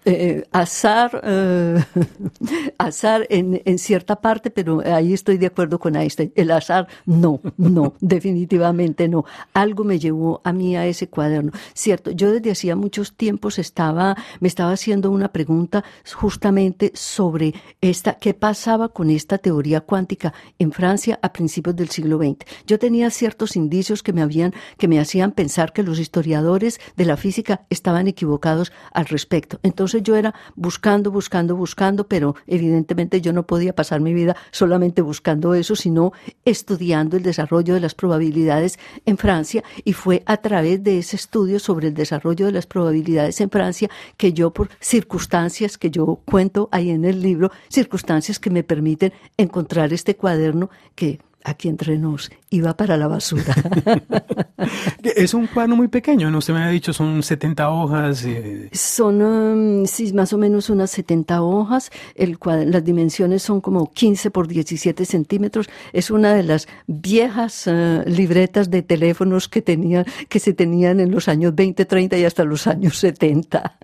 azar, 0.52 1.23
azar 2.78 3.26
en, 3.31 3.61
en, 3.64 3.78
cierta 3.78 4.17
parte, 4.17 4.50
pero 4.50 4.83
ahí 4.85 5.12
estoy 5.12 5.38
de 5.38 5.47
acuerdo 5.47 5.78
con 5.78 5.97
Einstein. 5.97 6.33
El 6.35 6.50
azar, 6.50 6.88
no, 7.07 7.40
no, 7.57 7.95
definitivamente 8.00 9.09
no. 9.09 9.25
Algo 9.52 9.85
me 9.85 9.99
llevó 9.99 10.40
a 10.45 10.52
mí 10.52 10.76
a 10.76 10.87
ese 10.87 11.09
cuaderno. 11.09 11.52
Cierto, 11.75 12.11
yo 12.11 12.33
desde 12.33 12.50
hacía 12.50 12.76
muchos 12.76 13.14
tiempos 13.14 13.59
estaba, 13.59 14.17
me 14.40 14.49
estaba 14.49 14.73
haciendo 14.73 15.11
una 15.11 15.28
pregunta 15.28 15.85
justamente 16.14 16.93
sobre 16.95 17.55
esta, 17.81 18.14
qué 18.14 18.35
pasaba 18.35 18.88
con 18.88 19.11
esta 19.11 19.38
teoría 19.38 19.81
cuántica 19.81 20.33
en 20.59 20.73
Francia 20.73 21.19
a 21.23 21.33
principios 21.33 21.76
del 21.76 21.88
siglo 21.88 22.19
XX. 22.19 22.47
Yo 22.67 22.78
tenía 22.78 23.11
ciertos 23.11 23.57
indicios 23.57 23.88
que 24.02 24.12
me 24.12 24.28
que 24.76 24.88
me 24.88 25.00
hacían 25.00 25.33
pensar 25.33 25.73
que 25.73 25.83
los 25.83 25.99
historiadores 25.99 26.80
de 26.97 27.04
la 27.07 27.16
física 27.16 27.62
estaban 27.71 28.07
equivocados 28.07 28.73
al 28.92 29.07
respecto. 29.07 29.59
Entonces 29.62 30.02
yo 30.02 30.16
era 30.16 30.35
buscando, 30.54 31.11
buscando, 31.11 31.57
buscando, 31.57 32.07
pero 32.07 32.37
evidentemente 32.47 33.21
yo 33.21 33.33
no 33.33 33.47
podía 33.47 33.75
pasar 33.75 34.00
mi 34.00 34.12
vida 34.12 34.37
solamente 34.50 35.02
buscando 35.02 35.54
eso, 35.54 35.75
sino 35.76 36.12
estudiando 36.45 37.16
el 37.16 37.23
desarrollo 37.23 37.75
de 37.75 37.80
las 37.80 37.95
probabilidades 37.95 38.78
en 39.07 39.16
Francia 39.16 39.64
y 39.85 39.95
fue 39.95 40.23
a 40.26 40.37
través 40.37 40.83
de 40.83 40.99
ese 40.99 41.16
estudio 41.16 41.59
sobre 41.59 41.88
el 41.88 41.95
desarrollo 41.95 42.47
de 42.47 42.52
las 42.52 42.66
probabilidades 42.66 43.40
en 43.40 43.50
Francia 43.50 43.88
que 44.16 44.33
yo 44.33 44.52
por 44.52 44.68
circunstancias 44.80 45.78
que 45.78 45.90
yo 45.90 46.21
cuento 46.25 46.68
ahí 46.71 46.90
en 46.90 47.04
el 47.04 47.23
libro, 47.23 47.50
circunstancias 47.68 48.38
que 48.38 48.50
me 48.50 48.62
permiten 48.62 49.12
encontrar 49.37 49.92
este 49.92 50.16
cuaderno 50.16 50.71
que 50.95 51.21
aquí 51.45 51.68
entre 51.68 51.99
nos 51.99 52.30
iba 52.50 52.76
para 52.76 52.97
la 52.97 53.09
basura. 53.09 53.55
es 55.02 55.35
un 55.35 55.47
cuaderno 55.47 55.76
muy 55.76 55.88
pequeño, 55.88 56.31
¿no? 56.31 56.38
Usted 56.38 56.55
me 56.55 56.62
ha 56.62 56.69
dicho, 56.69 56.93
son 56.93 57.23
70 57.23 57.71
hojas. 57.71 58.25
Eh. 58.25 58.71
Son, 58.73 59.23
um, 59.23 59.87
sí, 59.87 60.12
más 60.14 60.33
o 60.33 60.38
menos 60.38 60.71
unas 60.71 60.90
70 60.90 61.43
hojas. 61.43 61.90
El 62.14 62.38
las 62.67 62.85
dimensiones 62.85 63.43
son 63.43 63.61
como 63.61 63.90
15 63.93 64.31
por 64.31 64.49
17 64.49 65.05
centímetros. 65.05 65.69
Es 65.93 66.11
una 66.11 66.33
de 66.35 66.43
las 66.43 66.69
viejas 66.87 67.67
uh, 67.67 68.02
libretas 68.07 68.71
de 68.71 68.83
teléfonos 68.83 69.49
que, 69.49 69.61
tenía, 69.61 70.05
que 70.28 70.38
se 70.38 70.55
tenían 70.55 71.00
en 71.00 71.11
los 71.11 71.28
años 71.28 71.55
20, 71.55 71.85
30 71.85 72.17
y 72.19 72.25
hasta 72.25 72.45
los 72.45 72.67
años 72.67 72.97
70. 72.99 73.78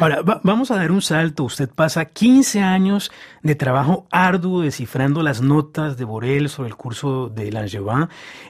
Ahora, 0.00 0.22
vamos 0.42 0.70
a 0.70 0.76
dar 0.76 0.90
un 0.90 1.02
salto. 1.02 1.44
Usted 1.44 1.68
pasa 1.68 2.06
15 2.06 2.60
años 2.60 3.12
de 3.42 3.54
trabajo 3.54 4.06
arduo 4.10 4.62
descifrando 4.62 5.22
las 5.22 5.42
notas 5.42 5.96
de 5.96 6.04
Borel 6.04 6.48
sobre 6.48 6.68
el 6.68 6.76
curso 6.76 7.28
de 7.28 7.52
Langevin 7.52 7.83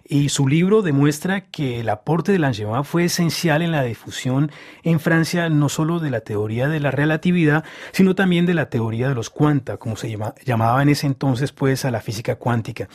y 0.06 0.28
su 0.28 0.48
libro 0.48 0.82
demuestra 0.82 1.42
que 1.42 1.80
el 1.80 1.88
aporte 1.88 2.32
de 2.32 2.38
Langevin 2.38 2.84
fue 2.84 3.04
esencial 3.04 3.62
en 3.62 3.72
la 3.72 3.82
difusión 3.82 4.50
en 4.82 5.00
Francia 5.00 5.48
no 5.48 5.68
solo 5.68 6.00
de 6.00 6.10
la 6.10 6.20
teoría 6.20 6.68
de 6.68 6.80
la 6.80 6.90
relatividad, 6.90 7.64
sino 7.92 8.14
también 8.14 8.46
de 8.46 8.54
la 8.54 8.68
teoría 8.68 9.08
de 9.08 9.14
los 9.14 9.30
cuanta, 9.30 9.76
como 9.76 9.96
se 9.96 10.16
llamaba 10.44 10.82
en 10.82 10.88
ese 10.88 11.06
entonces 11.06 11.52
pues 11.52 11.84
a 11.84 11.90
la 11.90 12.00
física 12.00 12.36
cuántica. 12.36 12.88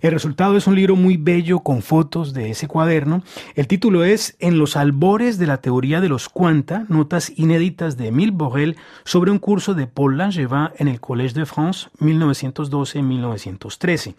El 0.00 0.12
resultado 0.12 0.56
es 0.56 0.66
un 0.66 0.74
libro 0.74 0.96
muy 0.96 1.16
bello 1.16 1.60
con 1.60 1.82
fotos 1.82 2.34
de 2.34 2.50
ese 2.50 2.68
cuaderno. 2.68 3.22
El 3.54 3.66
título 3.66 4.04
es 4.04 4.36
En 4.38 4.58
los 4.58 4.76
albores 4.76 5.38
de 5.38 5.46
la 5.46 5.58
teoría 5.58 6.00
de 6.00 6.08
los 6.08 6.28
cuanta, 6.28 6.84
notas 6.88 7.32
inéditas 7.36 7.96
de 7.96 8.08
Emile 8.08 8.32
Borel 8.32 8.76
sobre 9.04 9.30
un 9.30 9.38
curso 9.38 9.74
de 9.74 9.86
Paul 9.86 10.18
Langevin 10.18 10.70
en 10.76 10.88
el 10.88 11.00
Collège 11.00 11.34
de 11.34 11.46
France 11.46 11.88
1912-1913. 12.00 14.14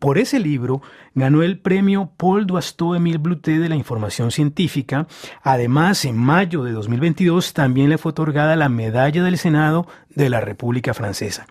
Por 0.00 0.16
ese 0.16 0.40
libro 0.40 0.80
ganó 1.14 1.42
el 1.42 1.58
premio 1.58 2.10
Paul 2.16 2.46
Doisteau 2.46 2.94
Emile 2.94 3.18
Bluté 3.18 3.58
de 3.58 3.68
la 3.68 3.76
Información 3.76 4.30
Científica. 4.30 5.06
Además, 5.42 6.06
en 6.06 6.16
mayo 6.16 6.64
de 6.64 6.72
2022 6.72 7.52
también 7.52 7.90
le 7.90 7.98
fue 7.98 8.10
otorgada 8.10 8.56
la 8.56 8.70
Medalla 8.70 9.22
del 9.22 9.36
Senado 9.36 9.86
de 10.08 10.30
la 10.30 10.40
República 10.40 10.94
Francesa. 10.94 11.46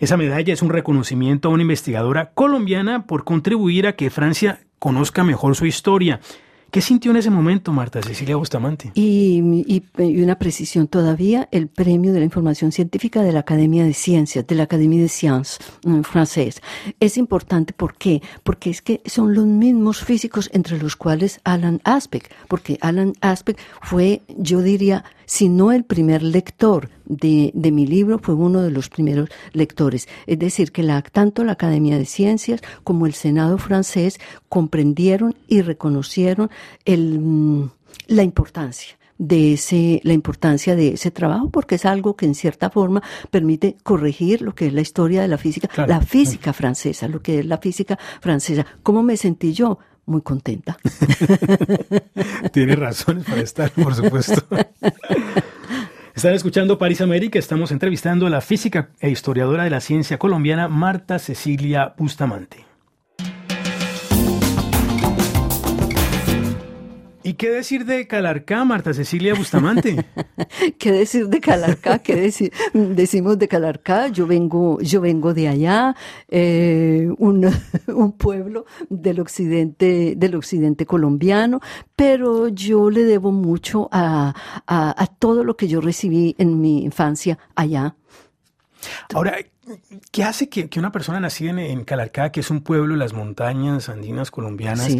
Esa 0.00 0.16
medalla 0.16 0.52
es 0.52 0.62
un 0.62 0.70
reconocimiento 0.70 1.48
a 1.48 1.52
una 1.52 1.62
investigadora 1.62 2.32
colombiana 2.32 3.06
por 3.06 3.22
contribuir 3.22 3.86
a 3.86 3.94
que 3.94 4.10
Francia 4.10 4.58
conozca 4.80 5.22
mejor 5.22 5.54
su 5.54 5.64
historia 5.64 6.18
¿Qué 6.72 6.80
sintió 6.80 7.10
en 7.10 7.18
ese 7.18 7.28
momento 7.28 7.70
Marta 7.70 8.00
Cecilia 8.00 8.36
Bustamante? 8.36 8.92
Y, 8.94 9.42
una 9.98 10.38
precisión 10.38 10.88
todavía, 10.88 11.46
el 11.52 11.68
premio 11.68 12.14
de 12.14 12.20
la 12.20 12.24
información 12.24 12.72
científica 12.72 13.20
de 13.20 13.30
la 13.30 13.40
Academia 13.40 13.84
de 13.84 13.92
Ciencias, 13.92 14.46
de 14.46 14.54
la 14.54 14.62
Academia 14.62 15.02
de 15.02 15.08
Sciences 15.08 15.58
en 15.84 16.00
mm. 16.00 16.04
Es 16.98 17.18
importante, 17.18 17.74
¿por 17.74 17.94
qué? 17.96 18.22
Porque 18.42 18.70
es 18.70 18.80
que 18.80 19.02
son 19.04 19.34
los 19.34 19.44
mismos 19.44 20.02
físicos 20.02 20.48
entre 20.54 20.78
los 20.78 20.96
cuales 20.96 21.42
Alan 21.44 21.82
Aspect, 21.84 22.32
porque 22.48 22.78
Alan 22.80 23.12
Aspect 23.20 23.60
fue, 23.82 24.22
yo 24.38 24.62
diría, 24.62 25.04
si 25.32 25.48
no 25.48 25.72
el 25.72 25.84
primer 25.84 26.22
lector 26.22 26.90
de, 27.06 27.52
mi 27.54 27.86
libro, 27.86 28.18
fue 28.18 28.34
uno 28.34 28.60
de 28.60 28.70
los 28.70 28.90
primeros 28.90 29.30
lectores. 29.54 30.06
Es 30.26 30.38
decir, 30.38 30.72
que 30.72 30.82
la, 30.82 31.00
tanto 31.00 31.42
la 31.42 31.52
Academia 31.52 31.96
de 31.96 32.04
Ciencias 32.04 32.60
como 32.84 33.06
el 33.06 33.14
Senado 33.14 33.56
francés 33.56 34.20
comprendieron 34.50 35.34
y 35.48 35.62
reconocieron 35.62 36.50
el, 36.84 37.18
mm, 37.18 37.70
la 38.08 38.22
importancia 38.24 38.98
de 39.16 39.54
ese, 39.54 40.02
la 40.04 40.12
importancia 40.12 40.76
de 40.76 40.88
ese 40.88 41.10
trabajo, 41.10 41.48
porque 41.48 41.76
es 41.76 41.86
algo 41.86 42.14
que 42.14 42.26
en 42.26 42.34
cierta 42.34 42.68
forma 42.68 43.02
permite 43.30 43.78
corregir 43.82 44.42
lo 44.42 44.54
que 44.54 44.66
es 44.66 44.74
la 44.74 44.82
historia 44.82 45.22
de 45.22 45.28
la 45.28 45.38
física, 45.38 45.70
la 45.86 46.02
física 46.02 46.52
francesa, 46.52 47.08
lo 47.08 47.22
que 47.22 47.38
es 47.38 47.46
la 47.46 47.56
física 47.56 47.98
francesa. 48.20 48.66
¿Cómo 48.82 49.02
me 49.02 49.16
sentí 49.16 49.54
yo? 49.54 49.78
Muy 50.06 50.22
contenta. 50.22 50.76
Tiene 52.52 52.76
razones 52.76 53.24
para 53.24 53.40
estar, 53.40 53.70
por 53.70 53.94
supuesto. 53.94 54.42
Están 56.14 56.34
escuchando 56.34 56.78
París 56.78 57.00
América, 57.00 57.38
estamos 57.38 57.72
entrevistando 57.72 58.26
a 58.26 58.30
la 58.30 58.40
física 58.40 58.90
e 59.00 59.10
historiadora 59.10 59.64
de 59.64 59.70
la 59.70 59.80
ciencia 59.80 60.18
colombiana 60.18 60.68
Marta 60.68 61.18
Cecilia 61.18 61.94
Bustamante. 61.96 62.71
¿Y 67.24 67.34
qué 67.34 67.50
decir 67.50 67.84
de 67.84 68.06
Calarcá, 68.06 68.64
Marta 68.64 68.92
Cecilia 68.92 69.34
Bustamante? 69.34 70.04
¿Qué 70.78 70.92
decir 70.92 71.28
de 71.28 71.40
Calarcá? 71.40 72.00
¿Qué 72.00 72.16
decir? 72.16 72.52
decimos 72.72 73.38
de 73.38 73.48
Calarcá? 73.48 74.08
Yo 74.08 74.26
vengo, 74.26 74.80
yo 74.80 75.00
vengo 75.00 75.32
de 75.32 75.48
allá, 75.48 75.94
eh, 76.28 77.08
un, 77.18 77.48
un, 77.86 78.12
pueblo 78.12 78.66
del 78.88 79.20
occidente, 79.20 80.14
del 80.16 80.34
occidente 80.34 80.84
colombiano, 80.84 81.60
pero 81.94 82.48
yo 82.48 82.90
le 82.90 83.04
debo 83.04 83.30
mucho 83.30 83.88
a, 83.92 84.34
a, 84.66 85.06
todo 85.18 85.44
lo 85.44 85.56
que 85.56 85.68
yo 85.68 85.80
recibí 85.80 86.34
en 86.38 86.60
mi 86.60 86.82
infancia 86.82 87.38
allá. 87.54 87.94
Ahora, 89.14 89.36
¿qué 90.10 90.24
hace 90.24 90.48
que, 90.48 90.68
que 90.68 90.80
una 90.80 90.90
persona 90.90 91.20
nacida 91.20 91.50
en, 91.50 91.58
en, 91.60 91.84
Calarcá, 91.84 92.32
que 92.32 92.40
es 92.40 92.50
un 92.50 92.62
pueblo 92.62 92.94
de 92.94 92.98
las 92.98 93.12
montañas 93.12 93.88
andinas 93.88 94.30
colombianas, 94.30 94.96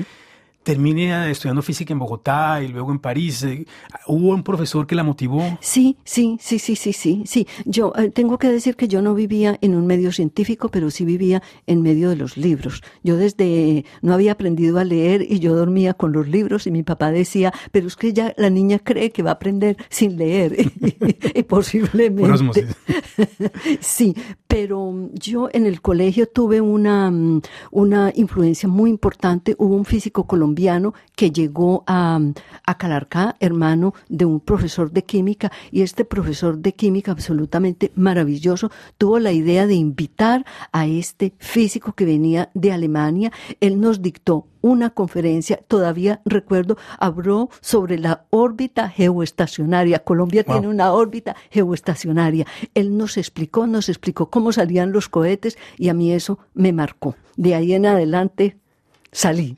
termine 0.63 1.31
estudiando 1.31 1.63
física 1.63 1.93
en 1.93 1.99
Bogotá 1.99 2.63
y 2.63 2.69
luego 2.69 2.93
en 2.93 2.99
París. 2.99 3.43
Eh, 3.43 3.67
¿Hubo 4.07 4.29
un 4.29 4.43
profesor 4.43 4.87
que 4.87 4.95
la 4.95 5.03
motivó? 5.03 5.43
Sí, 5.61 5.97
sí, 6.05 6.39
sí, 6.41 6.59
sí, 6.59 6.77
sí, 6.77 6.93
sí. 6.93 7.23
sí. 7.27 7.47
Yo 7.65 7.93
eh, 7.97 8.11
tengo 8.11 8.39
que 8.39 8.49
decir 8.49 8.77
que 8.77 8.89
yo 8.89 9.03
no 9.03 9.15
vivía 9.15 9.59
en 9.61 9.75
un 9.75 9.87
medio 9.87 10.13
científico, 10.13 10.69
pero 10.69 10.91
sí 10.91 11.05
vivía 11.05 11.43
en 11.67 11.83
medio 11.83 12.11
de 12.11 12.17
los 12.17 12.37
libros. 12.37 12.83
Yo 13.03 13.17
desde 13.17 13.85
no 14.03 14.15
había 14.15 14.33
aprendido 14.33 14.79
a 14.79 14.85
leer 14.85 15.27
y 15.29 15.41
yo 15.41 15.55
dormía 15.55 15.95
con 15.95 16.13
los 16.13 16.29
libros 16.29 16.67
y 16.67 16.71
mi 16.71 16.83
papá 16.83 17.11
decía, 17.11 17.53
pero 17.73 17.87
es 17.87 17.97
que 17.97 18.13
ya 18.13 18.33
la 18.37 18.51
niña 18.51 18.79
cree 18.79 19.11
que 19.11 19.23
va 19.23 19.31
a 19.31 19.35
aprender 19.35 19.77
sin 19.89 20.17
leer 20.17 20.57
y 21.35 21.43
posiblemente. 21.43 22.67
sí, 23.81 24.15
pero 24.47 25.11
yo 25.13 25.49
en 25.53 25.67
el 25.67 25.81
colegio 25.81 26.29
tuve 26.29 26.61
una, 26.61 27.11
mm, 27.11 27.43
una 27.73 28.13
influencia 28.15 28.69
muy 28.69 28.91
importante. 28.91 29.57
Hubo 29.59 29.75
un 29.75 29.85
físico 29.85 30.25
colombiano 30.25 30.52
que 31.17 31.31
llegó 31.31 31.85
a, 31.87 32.21
a 32.67 32.79
Calarcá, 32.79 33.37
hermano 33.41 33.95
de 34.09 34.25
un 34.25 34.41
profesor 34.41 34.91
de 34.91 35.05
química, 35.05 35.51
y 35.71 35.83
este 35.83 36.05
profesor 36.05 36.59
de 36.59 36.73
química 36.73 37.13
absolutamente 37.13 37.93
maravilloso 37.95 38.71
tuvo 38.99 39.19
la 39.19 39.33
idea 39.33 39.67
de 39.67 39.75
invitar 39.75 40.45
a 40.73 40.87
este 40.87 41.35
físico 41.39 41.93
que 41.93 42.05
venía 42.05 42.51
de 42.55 42.73
Alemania. 42.73 43.33
Él 43.61 43.81
nos 43.81 44.03
dictó 44.03 44.47
una 44.63 44.91
conferencia, 44.91 45.57
todavía 45.69 46.23
recuerdo, 46.25 46.79
habló 46.99 47.51
sobre 47.61 47.99
la 47.99 48.27
órbita 48.31 48.89
geoestacionaria. 48.89 49.99
Colombia 49.99 50.45
tiene 50.45 50.69
una 50.69 50.93
órbita 50.93 51.37
geoestacionaria. 51.51 52.47
Él 52.75 52.97
nos 52.97 53.17
explicó, 53.17 53.67
nos 53.67 53.89
explicó 53.89 54.31
cómo 54.31 54.53
salían 54.53 54.93
los 54.93 55.09
cohetes 55.09 55.59
y 55.77 55.89
a 55.89 55.95
mí 55.95 56.13
eso 56.13 56.39
me 56.55 56.73
marcó. 56.73 57.17
De 57.37 57.55
ahí 57.55 57.75
en 57.75 57.87
adelante 57.87 58.57
salí. 59.13 59.57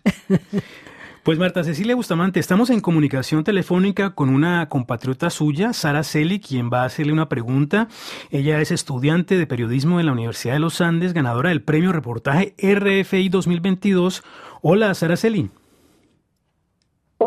Pues 1.25 1.39
Marta 1.39 1.65
Cecilia 1.65 1.95
Bustamante, 1.95 2.39
estamos 2.39 2.69
en 2.69 2.81
comunicación 2.81 3.45
telefónica 3.45 4.15
con 4.15 4.29
una 4.29 4.69
compatriota 4.69 5.31
suya, 5.31 5.73
Sara 5.73 6.03
Celi, 6.03 6.39
quien 6.39 6.69
va 6.71 6.83
a 6.83 6.85
hacerle 6.85 7.15
una 7.15 7.31
pregunta. 7.31 7.89
Ella 8.31 8.61
es 8.61 8.71
estudiante 8.71 9.39
de 9.39 9.47
periodismo 9.47 10.01
en 10.01 10.05
la 10.05 10.13
Universidad 10.13 10.53
de 10.53 10.61
los 10.61 10.83
Andes, 10.83 11.15
ganadora 11.15 11.49
del 11.49 11.63
premio 11.63 11.93
reportaje 11.93 12.55
RFI 12.59 13.31
2022. 13.31 14.23
Hola, 14.61 14.93
Sara 14.93 15.17
Celi. 15.17 15.49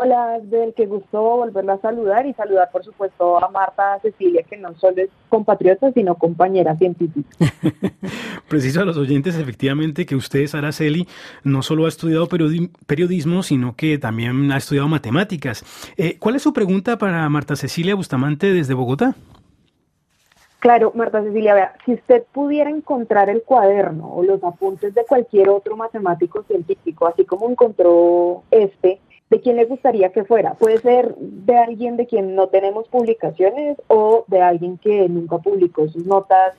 Hola, 0.00 0.38
del 0.40 0.74
que 0.74 0.86
gustó 0.86 1.20
volverla 1.38 1.72
a 1.72 1.80
saludar 1.80 2.24
y 2.24 2.32
saludar, 2.32 2.70
por 2.70 2.84
supuesto, 2.84 3.44
a 3.44 3.48
Marta 3.50 3.98
Cecilia, 4.00 4.44
que 4.48 4.56
no 4.56 4.72
solo 4.76 5.02
es 5.02 5.10
compatriota, 5.28 5.90
sino 5.90 6.14
compañera 6.14 6.76
científica. 6.76 7.28
Preciso 8.48 8.80
a 8.80 8.84
los 8.84 8.96
oyentes, 8.96 9.36
efectivamente, 9.36 10.06
que 10.06 10.14
usted, 10.14 10.46
Araceli, 10.54 11.08
no 11.42 11.62
solo 11.62 11.86
ha 11.86 11.88
estudiado 11.88 12.28
periodismo, 12.28 13.42
sino 13.42 13.74
que 13.74 13.98
también 13.98 14.52
ha 14.52 14.58
estudiado 14.58 14.86
matemáticas. 14.86 15.64
Eh, 15.96 16.16
¿Cuál 16.20 16.36
es 16.36 16.42
su 16.42 16.52
pregunta 16.52 16.96
para 16.96 17.28
Marta 17.28 17.56
Cecilia 17.56 17.96
Bustamante 17.96 18.52
desde 18.52 18.74
Bogotá? 18.74 19.16
Claro, 20.60 20.92
Marta 20.94 21.24
Cecilia, 21.24 21.54
vea, 21.54 21.74
si 21.84 21.94
usted 21.94 22.22
pudiera 22.32 22.70
encontrar 22.70 23.30
el 23.30 23.42
cuaderno 23.42 24.12
o 24.12 24.22
los 24.22 24.44
apuntes 24.44 24.94
de 24.94 25.04
cualquier 25.04 25.48
otro 25.48 25.76
matemático 25.76 26.44
científico, 26.44 27.08
así 27.08 27.24
como 27.24 27.50
encontró 27.50 28.44
este, 28.52 29.00
¿de 29.30 29.40
quién 29.40 29.56
le 29.56 29.66
gustaría 29.66 30.10
que 30.10 30.24
fuera? 30.24 30.54
Puede 30.54 30.78
ser 30.78 31.14
de 31.16 31.56
alguien 31.56 31.96
de 31.96 32.06
quien 32.06 32.34
no 32.34 32.48
tenemos 32.48 32.88
publicaciones 32.88 33.76
o 33.88 34.24
de 34.28 34.40
alguien 34.40 34.78
que 34.78 35.08
nunca 35.08 35.38
publicó 35.38 35.88
sus 35.88 36.06
notas 36.06 36.54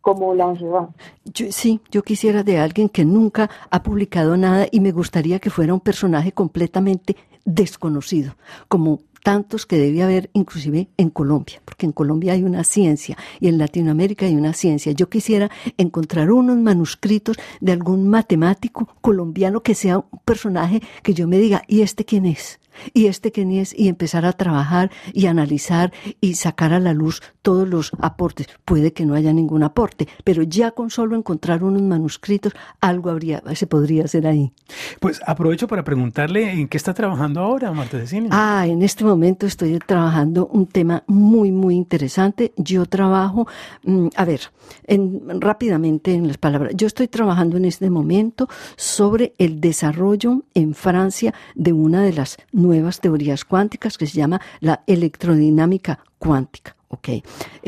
como 0.00 0.34
Langevin. 0.34 0.88
Yo, 1.24 1.46
sí, 1.50 1.80
yo 1.90 2.02
quisiera 2.02 2.42
de 2.42 2.58
alguien 2.58 2.88
que 2.88 3.04
nunca 3.04 3.48
ha 3.70 3.82
publicado 3.82 4.36
nada 4.36 4.66
y 4.70 4.80
me 4.80 4.92
gustaría 4.92 5.38
que 5.38 5.50
fuera 5.50 5.72
un 5.72 5.80
personaje 5.80 6.32
completamente 6.32 7.16
desconocido, 7.44 8.36
como 8.68 9.00
tantos 9.22 9.66
que 9.66 9.78
debe 9.78 10.02
haber 10.02 10.30
inclusive 10.32 10.88
en 10.96 11.10
Colombia, 11.10 11.62
porque 11.64 11.86
en 11.86 11.92
Colombia 11.92 12.32
hay 12.32 12.42
una 12.42 12.64
ciencia 12.64 13.16
y 13.40 13.48
en 13.48 13.58
Latinoamérica 13.58 14.26
hay 14.26 14.34
una 14.34 14.52
ciencia. 14.52 14.92
Yo 14.92 15.08
quisiera 15.08 15.50
encontrar 15.78 16.30
unos 16.30 16.56
manuscritos 16.56 17.36
de 17.60 17.72
algún 17.72 18.08
matemático 18.08 18.88
colombiano 19.00 19.62
que 19.62 19.74
sea 19.74 19.98
un 19.98 20.20
personaje 20.24 20.82
que 21.02 21.14
yo 21.14 21.28
me 21.28 21.38
diga, 21.38 21.62
¿y 21.68 21.82
este 21.82 22.04
quién 22.04 22.26
es? 22.26 22.58
Y 22.92 23.06
este 23.06 23.32
que 23.32 23.42
es 23.60 23.76
y 23.78 23.88
empezar 23.88 24.24
a 24.24 24.32
trabajar 24.32 24.90
y 25.12 25.26
analizar 25.26 25.92
y 26.20 26.34
sacar 26.34 26.72
a 26.72 26.80
la 26.80 26.92
luz 26.92 27.22
todos 27.42 27.68
los 27.68 27.92
aportes. 28.00 28.46
Puede 28.64 28.92
que 28.92 29.04
no 29.04 29.14
haya 29.14 29.32
ningún 29.32 29.62
aporte, 29.62 30.08
pero 30.24 30.42
ya 30.42 30.70
con 30.70 30.90
solo 30.90 31.16
encontrar 31.16 31.64
unos 31.64 31.82
manuscritos, 31.82 32.52
algo 32.80 33.10
habría, 33.10 33.42
se 33.54 33.66
podría 33.66 34.04
hacer 34.04 34.26
ahí. 34.26 34.52
Pues 35.00 35.20
aprovecho 35.26 35.66
para 35.66 35.84
preguntarle 35.84 36.50
en 36.50 36.68
qué 36.68 36.76
está 36.76 36.94
trabajando 36.94 37.40
ahora, 37.40 37.72
Marta 37.72 37.98
Cecilia. 37.98 38.30
Ah, 38.32 38.66
en 38.66 38.82
este 38.82 39.04
momento 39.04 39.46
estoy 39.46 39.78
trabajando 39.78 40.46
un 40.46 40.66
tema 40.66 41.02
muy, 41.06 41.50
muy 41.50 41.74
interesante. 41.74 42.52
Yo 42.56 42.86
trabajo, 42.86 43.46
mm, 43.84 44.08
a 44.16 44.24
ver, 44.24 44.40
en, 44.86 45.40
rápidamente 45.40 46.14
en 46.14 46.28
las 46.28 46.38
palabras, 46.38 46.72
yo 46.74 46.86
estoy 46.86 47.08
trabajando 47.08 47.56
en 47.56 47.64
este 47.64 47.90
momento 47.90 48.48
sobre 48.76 49.34
el 49.38 49.60
desarrollo 49.60 50.42
en 50.54 50.74
Francia 50.74 51.34
de 51.54 51.72
una 51.72 52.02
de 52.02 52.12
las 52.12 52.38
nuevas 52.62 53.00
teorías 53.00 53.44
cuánticas 53.44 53.98
que 53.98 54.06
se 54.06 54.16
llama 54.18 54.40
la 54.60 54.82
electrodinámica 54.86 56.04
cuántica. 56.18 56.76
Okay. 56.94 57.22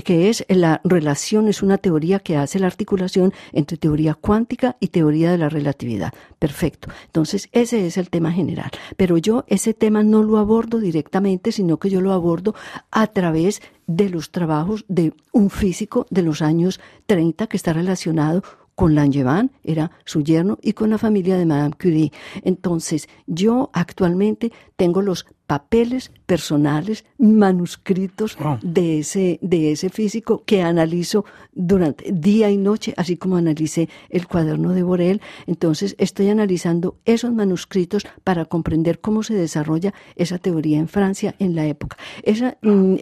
que 0.04 0.28
es 0.28 0.44
la 0.50 0.82
relación, 0.84 1.48
es 1.48 1.62
una 1.62 1.78
teoría 1.78 2.18
que 2.18 2.36
hace 2.36 2.58
la 2.58 2.66
articulación 2.66 3.32
entre 3.52 3.78
teoría 3.78 4.12
cuántica 4.12 4.76
y 4.80 4.88
teoría 4.88 5.30
de 5.30 5.38
la 5.38 5.48
relatividad. 5.48 6.12
Perfecto. 6.38 6.90
Entonces, 7.06 7.48
ese 7.52 7.86
es 7.86 7.96
el 7.96 8.10
tema 8.10 8.32
general. 8.32 8.70
Pero 8.98 9.16
yo 9.16 9.46
ese 9.48 9.72
tema 9.72 10.02
no 10.02 10.22
lo 10.22 10.36
abordo 10.36 10.78
directamente, 10.78 11.52
sino 11.52 11.78
que 11.78 11.88
yo 11.88 12.02
lo 12.02 12.12
abordo 12.12 12.54
a 12.90 13.06
través 13.06 13.62
de 13.86 14.10
los 14.10 14.30
trabajos 14.30 14.84
de 14.88 15.14
un 15.32 15.48
físico 15.48 16.06
de 16.10 16.20
los 16.20 16.42
años 16.42 16.78
30 17.06 17.46
que 17.46 17.56
está 17.56 17.72
relacionado 17.72 18.42
con 18.74 18.94
Langevin, 18.94 19.50
era 19.62 19.90
su 20.04 20.22
yerno, 20.22 20.58
y 20.60 20.72
con 20.72 20.90
la 20.90 20.98
familia 20.98 21.38
de 21.38 21.46
Madame 21.46 21.74
Curie. 21.80 22.12
Entonces, 22.42 23.08
yo 23.26 23.70
actualmente 23.72 24.52
tengo 24.76 25.02
los 25.02 25.26
papeles 25.46 26.10
personales, 26.24 27.04
manuscritos 27.18 28.36
de, 28.62 29.00
ese, 29.00 29.38
de 29.42 29.72
ese 29.72 29.90
físico 29.90 30.42
que 30.46 30.62
analizo 30.62 31.26
durante 31.52 32.10
día 32.12 32.50
y 32.50 32.56
noche, 32.56 32.94
así 32.96 33.16
como 33.16 33.36
analicé 33.36 33.88
el 34.08 34.26
cuaderno 34.26 34.72
de 34.72 34.82
Borel. 34.82 35.20
Entonces 35.46 35.94
estoy 35.98 36.30
analizando 36.30 36.96
esos 37.04 37.32
manuscritos 37.32 38.06
para 38.24 38.46
comprender 38.46 39.00
cómo 39.00 39.22
se 39.22 39.34
desarrolla 39.34 39.92
esa 40.16 40.38
teoría 40.38 40.78
en 40.78 40.88
Francia 40.88 41.34
en 41.38 41.54
la 41.54 41.66
época. 41.66 41.98
Esa, 42.22 42.56
mm, 42.62 42.94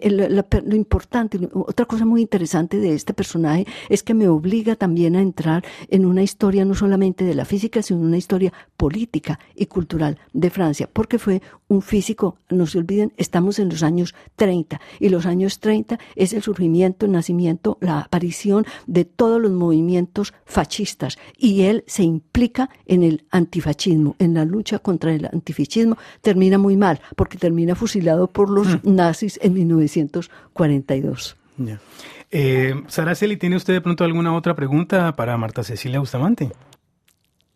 lo 0.65 0.75
importante, 0.75 1.39
otra 1.53 1.85
cosa 1.85 2.05
muy 2.05 2.21
interesante 2.21 2.77
de 2.77 2.93
este 2.93 3.13
personaje 3.13 3.65
es 3.87 4.03
que 4.03 4.13
me 4.13 4.27
obliga 4.27 4.75
también 4.75 5.15
a 5.15 5.21
entrar 5.21 5.63
en 5.87 6.05
una 6.05 6.23
historia 6.23 6.65
no 6.65 6.75
solamente 6.75 7.23
de 7.23 7.35
la 7.35 7.45
física, 7.45 7.81
sino 7.81 8.01
una 8.01 8.17
historia 8.17 8.51
política 8.75 9.39
y 9.55 9.67
cultural 9.67 10.19
de 10.33 10.49
Francia, 10.49 10.89
porque 10.91 11.19
fue 11.19 11.41
un 11.73 11.81
físico, 11.81 12.37
no 12.49 12.67
se 12.67 12.77
olviden, 12.77 13.13
estamos 13.17 13.59
en 13.59 13.69
los 13.69 13.83
años 13.83 14.15
30 14.35 14.79
y 14.99 15.09
los 15.09 15.25
años 15.25 15.59
30 15.59 15.99
es 16.15 16.33
el 16.33 16.41
surgimiento, 16.41 17.05
el 17.05 17.11
nacimiento, 17.11 17.77
la 17.81 17.99
aparición 17.99 18.65
de 18.87 19.05
todos 19.05 19.41
los 19.41 19.51
movimientos 19.51 20.33
fascistas 20.45 21.17
y 21.37 21.63
él 21.63 21.83
se 21.87 22.03
implica 22.03 22.69
en 22.85 23.03
el 23.03 23.25
antifascismo, 23.31 24.15
en 24.19 24.33
la 24.33 24.45
lucha 24.45 24.79
contra 24.79 25.13
el 25.13 25.25
antifascismo, 25.25 25.97
termina 26.21 26.57
muy 26.57 26.77
mal 26.77 27.01
porque 27.15 27.37
termina 27.37 27.75
fusilado 27.75 28.27
por 28.27 28.49
los 28.49 28.67
mm. 28.67 28.79
nazis 28.83 29.39
en 29.41 29.53
1942. 29.53 31.37
Eh, 32.31 32.73
Saraceli, 32.87 33.37
¿tiene 33.37 33.55
usted 33.55 33.73
de 33.73 33.81
pronto 33.81 34.03
alguna 34.03 34.35
otra 34.35 34.55
pregunta 34.55 35.15
para 35.15 35.37
Marta 35.37 35.63
Cecilia 35.63 35.99
Bustamante? 35.99 36.51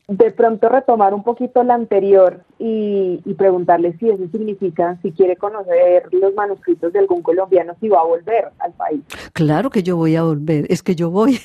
De 0.08 0.32
pronto 0.32 0.70
retomar 0.70 1.13
un 1.13 1.24
poquito 1.24 1.62
la 1.63 1.74
anterior 1.74 2.43
y, 2.60 3.22
preguntarle 3.38 3.96
si 3.98 4.10
eso 4.10 4.24
significa, 4.32 4.98
si 5.02 5.12
quiere 5.12 5.36
conocer 5.36 6.08
los 6.12 6.34
manuscritos 6.34 6.91
de 6.91 7.00
algún 7.00 7.22
colombiano, 7.22 7.76
si 7.80 7.88
va 7.88 8.00
a 8.00 8.06
volver 8.06 8.50
al 8.60 8.74
país. 8.74 9.02
Claro 9.34 9.70
que 9.70 9.84
yo 9.84 9.96
voy 9.96 10.15
a 10.15 10.24
volver, 10.24 10.65
es 10.70 10.82
que 10.82 10.96
yo 10.96 11.12
voy, 11.12 11.39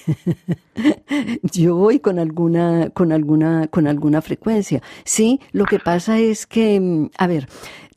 yo 1.42 1.76
voy 1.76 1.98
con 1.98 2.18
alguna, 2.18 2.88
con 2.90 3.12
alguna, 3.12 3.66
con 3.68 3.86
alguna 3.86 4.22
frecuencia. 4.22 4.80
Sí, 5.04 5.40
lo 5.52 5.64
que 5.64 5.78
pasa 5.78 6.18
es 6.18 6.46
que, 6.46 6.80
mm, 6.80 7.10
a 7.18 7.26
ver, 7.26 7.48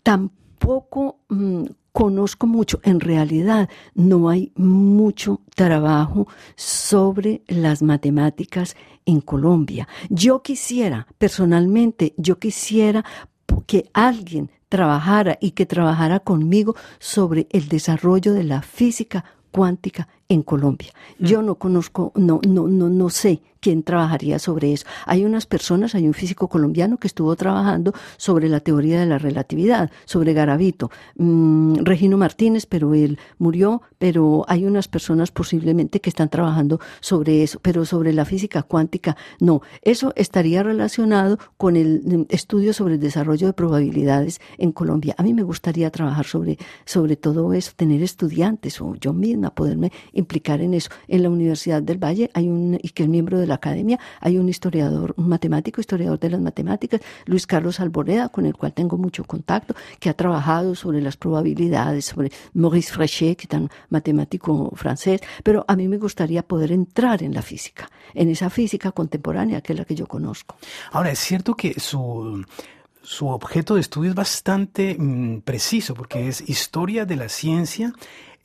tampoco 0.03 1.19
mm, 1.29 1.65
conozco 1.95 2.45
mucho. 2.45 2.81
En 2.83 2.99
realidad 2.99 3.69
no 3.93 4.27
hay 4.27 4.51
mucho 4.57 5.39
trabajo 5.55 6.27
sobre 6.57 7.41
las 7.47 7.81
matemáticas 7.81 8.75
en 9.05 9.21
Colombia. 9.21 9.87
Yo 10.09 10.41
quisiera, 10.41 11.07
personalmente, 11.17 12.13
yo 12.17 12.37
quisiera 12.37 13.05
que 13.65 13.89
alguien 13.93 14.51
trabajara 14.67 15.37
y 15.39 15.51
que 15.51 15.65
trabajara 15.65 16.19
conmigo 16.19 16.75
sobre 16.99 17.47
el 17.51 17.69
desarrollo 17.69 18.33
de 18.33 18.43
la 18.43 18.61
física 18.61 19.23
cuántica 19.51 20.09
en 20.27 20.43
Colombia. 20.43 20.91
Mm. 21.19 21.25
Yo 21.25 21.41
no 21.41 21.55
conozco, 21.55 22.11
no, 22.15 22.41
no, 22.45 22.67
no, 22.67 22.89
no 22.89 23.09
sé 23.09 23.41
quién 23.65 23.81
trabajaría 23.81 24.37
sobre 24.37 24.73
eso. 24.73 24.85
Hay 25.07 25.25
unas 25.25 25.47
personas, 25.47 25.95
hay 25.95 26.05
un 26.05 26.13
físico 26.13 26.49
colombiano 26.49 26.97
que 26.97 27.07
estuvo 27.07 27.35
trabajando 27.35 27.93
sobre 28.15 28.47
la 28.47 28.59
teoría 28.59 28.99
de 28.99 29.07
la 29.07 29.17
relatividad, 29.17 29.89
sobre 30.05 30.33
Garavito, 30.33 30.91
mm, 31.15 31.77
Regino 31.77 32.15
Martínez, 32.15 32.67
pero 32.67 32.93
él 32.93 33.17
murió, 33.39 33.81
pero 33.97 34.45
hay 34.47 34.65
unas 34.65 34.87
personas 34.87 35.31
posiblemente 35.31 35.99
que 35.99 36.11
están 36.11 36.29
trabajando 36.29 36.79
sobre 36.99 37.41
eso, 37.41 37.57
pero 37.59 37.85
sobre 37.85 38.13
la 38.13 38.23
física 38.25 38.61
cuántica 38.61 39.17
no. 39.39 39.63
Eso 39.81 40.13
estaría 40.15 40.61
relacionado 40.61 41.39
con 41.57 41.75
el 41.75 42.03
mm, 42.05 42.25
estudio 42.29 42.71
sobre 42.71 42.93
el 42.93 42.99
desarrollo 42.99 43.47
de 43.47 43.53
probabilidades 43.53 44.41
en 44.59 44.73
Colombia. 44.73 45.15
A 45.17 45.23
mí 45.23 45.33
me 45.33 45.41
gustaría 45.41 45.89
trabajar 45.89 46.27
sobre, 46.27 46.59
sobre 46.85 47.15
todo 47.15 47.51
eso, 47.51 47.71
tener 47.75 48.03
estudiantes 48.03 48.79
o 48.79 48.93
yo 48.93 49.11
misma 49.11 49.55
poderme 49.55 49.91
implicar 50.13 50.61
en 50.61 50.75
eso. 50.75 50.91
En 51.07 51.23
la 51.23 51.31
Universidad 51.31 51.81
del 51.81 51.97
Valle 51.97 52.29
hay 52.35 52.47
un, 52.47 52.77
y 52.79 52.89
que 52.89 53.01
es 53.01 53.09
miembro 53.09 53.39
de 53.39 53.47
la 53.47 53.54
academia, 53.55 53.99
hay 54.19 54.37
un 54.37 54.49
historiador, 54.49 55.13
un 55.17 55.29
matemático, 55.29 55.81
historiador 55.81 56.19
de 56.19 56.29
las 56.29 56.41
matemáticas, 56.41 57.01
Luis 57.25 57.47
Carlos 57.47 57.79
Alboreda, 57.79 58.29
con 58.29 58.45
el 58.45 58.55
cual 58.55 58.73
tengo 58.73 58.97
mucho 58.97 59.23
contacto, 59.23 59.75
que 59.99 60.09
ha 60.09 60.13
trabajado 60.13 60.75
sobre 60.75 61.01
las 61.01 61.17
probabilidades, 61.17 62.05
sobre 62.05 62.31
Maurice 62.53 62.93
Fréchet, 62.93 63.37
que 63.37 63.55
un 63.55 63.69
matemático 63.89 64.71
francés, 64.75 65.21
pero 65.43 65.65
a 65.67 65.75
mí 65.75 65.87
me 65.87 65.97
gustaría 65.97 66.43
poder 66.43 66.71
entrar 66.71 67.23
en 67.23 67.33
la 67.33 67.41
física, 67.41 67.89
en 68.13 68.29
esa 68.29 68.49
física 68.49 68.91
contemporánea 68.91 69.61
que 69.61 69.73
es 69.73 69.79
la 69.79 69.85
que 69.85 69.95
yo 69.95 70.07
conozco. 70.07 70.55
Ahora, 70.91 71.11
es 71.11 71.19
cierto 71.19 71.55
que 71.55 71.79
su 71.79 72.43
su 73.05 73.27
objeto 73.27 73.75
de 73.75 73.81
estudio 73.81 74.09
es 74.09 74.15
bastante 74.15 74.95
mm, 74.97 75.41
preciso 75.41 75.93
porque 75.93 76.27
es 76.27 76.49
historia 76.49 77.05
de 77.05 77.15
la 77.15 77.29
ciencia. 77.29 77.93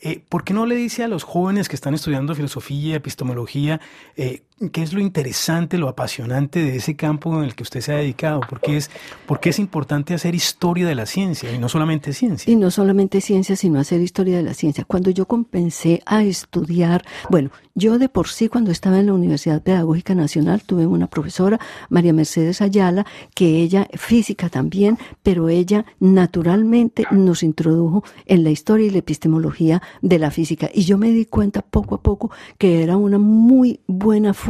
Eh, 0.03 0.23
¿Por 0.29 0.45
qué 0.45 0.55
no 0.55 0.67
le 0.67 0.77
dice 0.77 1.03
a 1.03 1.09
los 1.09 1.25
jóvenes 1.25 1.69
que 1.69 1.77
están 1.77 1.95
estudiando 1.95 2.35
filosofía, 2.35 2.97
epistemología, 2.97 3.81
eh, 4.17 4.43
qué 4.69 4.83
es 4.83 4.93
lo 4.93 5.01
interesante, 5.01 5.79
lo 5.79 5.89
apasionante 5.89 6.63
de 6.63 6.77
ese 6.77 6.95
campo 6.95 7.39
en 7.39 7.45
el 7.45 7.55
que 7.55 7.63
usted 7.63 7.81
se 7.81 7.93
ha 7.95 7.97
dedicado? 7.97 8.41
¿Por 8.41 8.61
qué, 8.61 8.77
es, 8.77 8.91
¿Por 9.27 9.41
qué 9.41 9.49
es 9.51 9.59
importante 9.59 10.13
hacer 10.13 10.35
historia 10.35 10.87
de 10.87 10.95
la 10.95 11.07
ciencia 11.07 11.51
y 11.51 11.59
no 11.59 11.71
solamente 11.71 12.13
ciencia? 12.13 12.53
Y 12.53 12.57
no 12.57 12.71
solamente 12.71 13.23
ciencia, 13.23 13.57
sino 13.57 13.81
hacer 13.81 14.03
historia 14.03 14.37
de 14.37 14.43
la 14.43 14.53
ciencia. 14.53 14.85
Cuando 14.85 15.11
yo 15.11 15.27
comencé 15.27 16.03
a 16.05 16.23
estudiar, 16.23 17.03
bueno, 17.31 17.51
yo 17.75 17.99
de 17.99 18.11
por 18.11 18.29
sí 18.29 18.49
cuando 18.49 18.71
estaba 18.71 19.01
en 19.01 19.07
la 19.07 19.15
Universidad 19.15 19.63
Pedagógica 19.63 20.15
Nacional 20.15 20.63
tuve 20.63 20.87
una 20.87 21.07
profesora, 21.07 21.59
María 21.89 22.13
Mercedes 22.13 22.61
Ayala, 22.61 23.07
que 23.35 23.63
ella, 23.63 23.89
física 23.95 24.51
también, 24.51 24.99
pero 25.23 25.49
ella 25.49 25.87
naturalmente 26.01 27.07
nos 27.11 27.43
introdujo 27.43 28.05
en 28.27 28.45
la 28.45 28.51
historia 28.51 28.89
y 28.89 28.91
la 28.91 28.99
epistemología 28.99 29.81
de 30.03 30.19
la 30.19 30.31
física. 30.31 30.69
Y 30.75 30.83
yo 30.83 30.99
me 30.99 31.11
di 31.13 31.25
cuenta 31.25 31.63
poco 31.63 31.95
a 31.95 32.03
poco 32.03 32.31
que 32.59 32.83
era 32.83 32.99
una 32.99 33.19
muy 33.19 33.81
buena 33.87 34.35
forma 34.35 34.50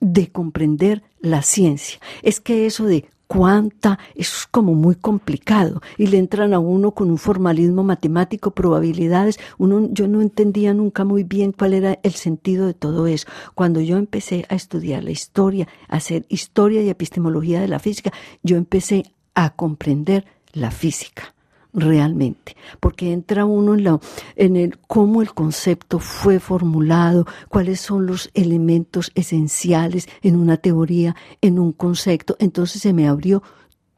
de 0.00 0.30
comprender 0.30 1.02
la 1.20 1.42
ciencia. 1.42 2.00
Es 2.22 2.40
que 2.40 2.66
eso 2.66 2.84
de 2.84 3.08
cuánta, 3.28 3.98
es 4.16 4.48
como 4.50 4.74
muy 4.74 4.96
complicado. 4.96 5.80
Y 5.96 6.08
le 6.08 6.18
entran 6.18 6.54
a 6.54 6.58
uno 6.58 6.92
con 6.92 7.10
un 7.10 7.18
formalismo 7.18 7.84
matemático, 7.84 8.50
probabilidades. 8.50 9.38
Uno, 9.58 9.88
yo 9.92 10.08
no 10.08 10.20
entendía 10.20 10.74
nunca 10.74 11.04
muy 11.04 11.22
bien 11.22 11.52
cuál 11.52 11.74
era 11.74 12.00
el 12.02 12.14
sentido 12.14 12.66
de 12.66 12.74
todo 12.74 13.06
eso. 13.06 13.28
Cuando 13.54 13.80
yo 13.80 13.98
empecé 13.98 14.46
a 14.48 14.56
estudiar 14.56 15.04
la 15.04 15.12
historia, 15.12 15.68
a 15.88 15.96
hacer 15.96 16.26
historia 16.28 16.82
y 16.82 16.88
epistemología 16.88 17.60
de 17.60 17.68
la 17.68 17.78
física, 17.78 18.12
yo 18.42 18.56
empecé 18.56 19.04
a 19.34 19.50
comprender 19.50 20.24
la 20.52 20.70
física 20.70 21.34
realmente, 21.72 22.56
porque 22.80 23.12
entra 23.12 23.44
uno 23.44 23.74
en, 23.74 23.84
la, 23.84 24.00
en 24.36 24.56
el 24.56 24.78
cómo 24.78 25.22
el 25.22 25.32
concepto 25.34 25.98
fue 25.98 26.40
formulado, 26.40 27.26
cuáles 27.48 27.80
son 27.80 28.06
los 28.06 28.30
elementos 28.34 29.12
esenciales 29.14 30.08
en 30.22 30.36
una 30.36 30.56
teoría, 30.56 31.16
en 31.40 31.58
un 31.58 31.72
concepto, 31.72 32.36
entonces 32.38 32.82
se 32.82 32.92
me 32.92 33.08
abrió 33.08 33.42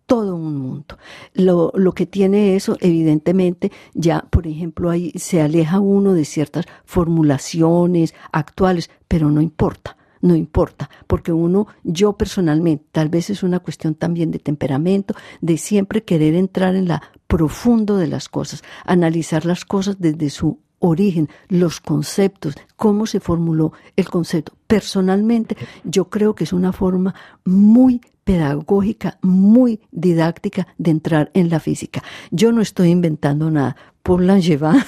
todo 0.07 0.35
un 0.35 0.57
mundo. 0.57 0.99
Lo, 1.35 1.71
lo, 1.77 1.93
que 1.93 2.05
tiene 2.05 2.57
eso, 2.57 2.77
evidentemente, 2.81 3.71
ya, 3.95 4.27
por 4.29 4.49
ejemplo, 4.49 4.91
ahí 4.91 5.13
se 5.15 5.41
aleja 5.41 5.79
uno 5.79 6.15
de 6.15 6.25
ciertas 6.25 6.67
formulaciones 6.85 8.13
actuales, 8.33 8.91
pero 9.07 9.31
no 9.31 9.41
importa 9.41 9.97
no 10.21 10.37
importa, 10.37 10.91
porque 11.07 11.33
uno, 11.33 11.67
yo 11.83 12.15
personalmente, 12.15 12.85
tal 12.93 13.09
vez 13.09 13.31
es 13.31 13.43
una 13.43 13.61
cuestión 13.61 13.95
también 13.95 14.31
de 14.31 14.39
temperamento, 14.39 15.15
de 15.41 15.59
siempre 15.59 16.05
querer 16.05 16.35
entrar 16.35 16.75
en 16.75 16.89
la 16.89 17.03
profundo 17.27 17.97
de 17.97 18.09
las 18.09 18.29
cosas, 18.29 18.63
analizar 18.85 19.47
las 19.47 19.65
cosas 19.65 19.97
desde 19.99 20.31
su 20.31 20.59
origen, 20.81 21.29
los 21.49 21.81
conceptos, 21.81 22.55
cómo 22.77 23.07
se 23.07 23.21
formuló 23.21 23.73
el 23.97 24.09
concepto. 24.09 24.55
Personalmente, 24.67 25.57
yo 25.85 26.09
creo 26.09 26.35
que 26.35 26.45
es 26.45 26.53
una 26.53 26.73
forma 26.73 27.15
muy 27.45 28.01
pedagógica, 28.25 29.19
muy 29.23 29.81
didáctica 29.91 30.69
de 30.79 30.91
entrar 30.91 31.31
en 31.35 31.51
la 31.51 31.61
física. 31.61 32.03
Yo 32.31 32.53
no 32.53 32.63
estoy 32.63 32.91
inventando 32.91 33.51
nada. 33.51 33.77
Paul 34.03 34.27
Langevin, 34.27 34.83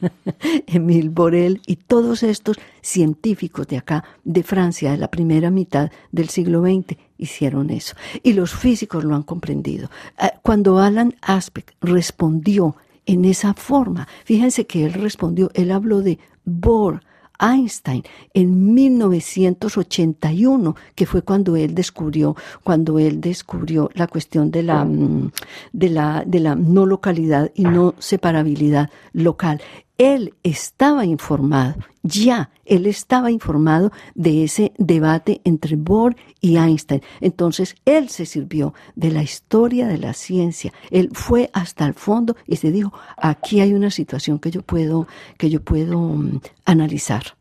Emile 0.66 1.08
Borel 1.08 1.60
y 1.66 1.76
todos 1.76 2.22
estos 2.22 2.58
científicos 2.82 3.66
de 3.66 3.78
acá, 3.78 4.04
de 4.24 4.42
Francia, 4.42 4.92
de 4.92 4.98
la 4.98 5.10
primera 5.10 5.50
mitad 5.50 5.90
del 6.12 6.28
siglo 6.28 6.62
XX, 6.62 6.96
hicieron 7.18 7.70
eso. 7.70 7.94
Y 8.22 8.32
los 8.34 8.54
físicos 8.54 9.04
lo 9.04 9.14
han 9.14 9.22
comprendido. 9.22 9.90
Ah, 10.18 10.34
cuando 10.42 10.78
Alan 10.78 11.14
Aspect 11.22 11.70
respondió 11.80 12.76
en 13.06 13.24
esa 13.24 13.54
forma, 13.54 14.08
fíjense 14.24 14.66
que 14.66 14.84
él 14.84 14.92
respondió, 14.94 15.50
él 15.54 15.70
habló 15.70 16.02
de 16.02 16.18
Bohr, 16.44 17.02
Einstein 17.40 18.02
en 18.34 18.74
1981, 18.74 20.76
que 20.94 21.06
fue 21.06 21.22
cuando 21.22 21.56
él 21.56 21.74
descubrió, 21.74 22.36
cuando 22.62 22.98
él 22.98 23.20
descubrió 23.20 23.90
la 23.94 24.06
cuestión 24.06 24.50
de 24.50 24.62
la, 24.62 24.84
mm, 24.84 25.32
de 25.72 25.88
la, 25.88 26.24
de 26.26 26.40
la 26.40 26.54
no 26.54 26.86
localidad 26.86 27.50
y 27.54 27.64
no 27.64 27.94
separabilidad 27.98 28.90
local. 29.12 29.60
Él 30.00 30.32
estaba 30.42 31.04
informado, 31.04 31.74
ya, 32.02 32.48
él 32.64 32.86
estaba 32.86 33.30
informado 33.30 33.92
de 34.14 34.44
ese 34.44 34.72
debate 34.78 35.42
entre 35.44 35.76
Bohr 35.76 36.16
y 36.40 36.56
Einstein. 36.56 37.02
Entonces, 37.20 37.76
él 37.84 38.08
se 38.08 38.24
sirvió 38.24 38.72
de 38.96 39.10
la 39.10 39.22
historia 39.22 39.86
de 39.86 39.98
la 39.98 40.14
ciencia. 40.14 40.72
Él 40.90 41.10
fue 41.12 41.50
hasta 41.52 41.84
el 41.84 41.92
fondo 41.92 42.34
y 42.46 42.56
se 42.56 42.70
dijo, 42.70 42.94
aquí 43.18 43.60
hay 43.60 43.74
una 43.74 43.90
situación 43.90 44.38
que 44.38 44.50
yo 44.50 44.62
puedo, 44.62 45.06
que 45.36 45.50
yo 45.50 45.62
puedo 45.62 46.00
mm, 46.00 46.40
analizar. 46.64 47.36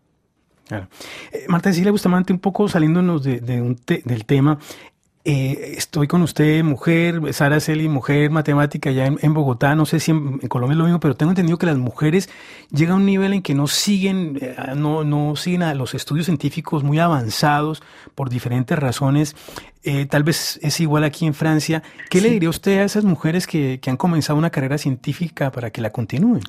Claro. 0.67 0.89
Eh, 1.31 1.45
Marta 1.47 1.69
Cecilia 1.69 1.91
Bustamante, 1.91 2.33
un 2.33 2.39
poco 2.39 2.67
saliéndonos 2.67 3.23
de, 3.23 3.39
del 3.39 4.25
tema, 4.25 4.59
eh, 5.31 5.75
estoy 5.77 6.07
con 6.07 6.23
usted, 6.23 6.63
mujer, 6.63 7.21
Sara 7.35 7.59
Celi, 7.59 7.87
mujer 7.87 8.31
matemática 8.31 8.89
ya 8.89 9.05
en, 9.05 9.33
Bogotá, 9.35 9.75
no 9.75 9.85
sé 9.85 9.99
si 9.99 10.09
en, 10.09 10.39
Colombia 10.39 10.73
es 10.73 10.77
lo 10.79 10.85
mismo, 10.85 10.99
pero 10.99 11.15
tengo 11.15 11.31
entendido 11.31 11.59
que 11.59 11.67
las 11.67 11.77
mujeres 11.77 12.31
llegan 12.71 12.93
a 12.93 12.95
un 12.95 13.05
nivel 13.05 13.33
en 13.33 13.43
que 13.43 13.53
no 13.53 13.67
siguen, 13.67 14.39
eh, 14.41 14.55
no, 14.75 15.03
no 15.03 15.35
siguen 15.35 15.61
a 15.61 15.75
los 15.75 15.93
estudios 15.93 16.25
científicos 16.25 16.83
muy 16.83 16.97
avanzados 16.97 17.83
por 18.15 18.31
diferentes 18.31 18.79
razones. 18.79 19.35
Eh, 19.83 20.07
tal 20.07 20.23
vez 20.23 20.59
es 20.63 20.79
igual 20.79 21.03
aquí 21.03 21.27
en 21.27 21.35
Francia. 21.35 21.83
¿Qué 22.09 22.21
le 22.21 22.31
diría 22.31 22.49
usted 22.49 22.79
a 22.79 22.83
esas 22.83 23.05
mujeres 23.05 23.45
que, 23.45 23.79
que 23.79 23.91
han 23.91 23.97
comenzado 23.97 24.39
una 24.39 24.49
carrera 24.49 24.79
científica 24.79 25.51
para 25.51 25.69
que 25.69 25.81
la 25.81 25.91
continúen? 25.91 26.41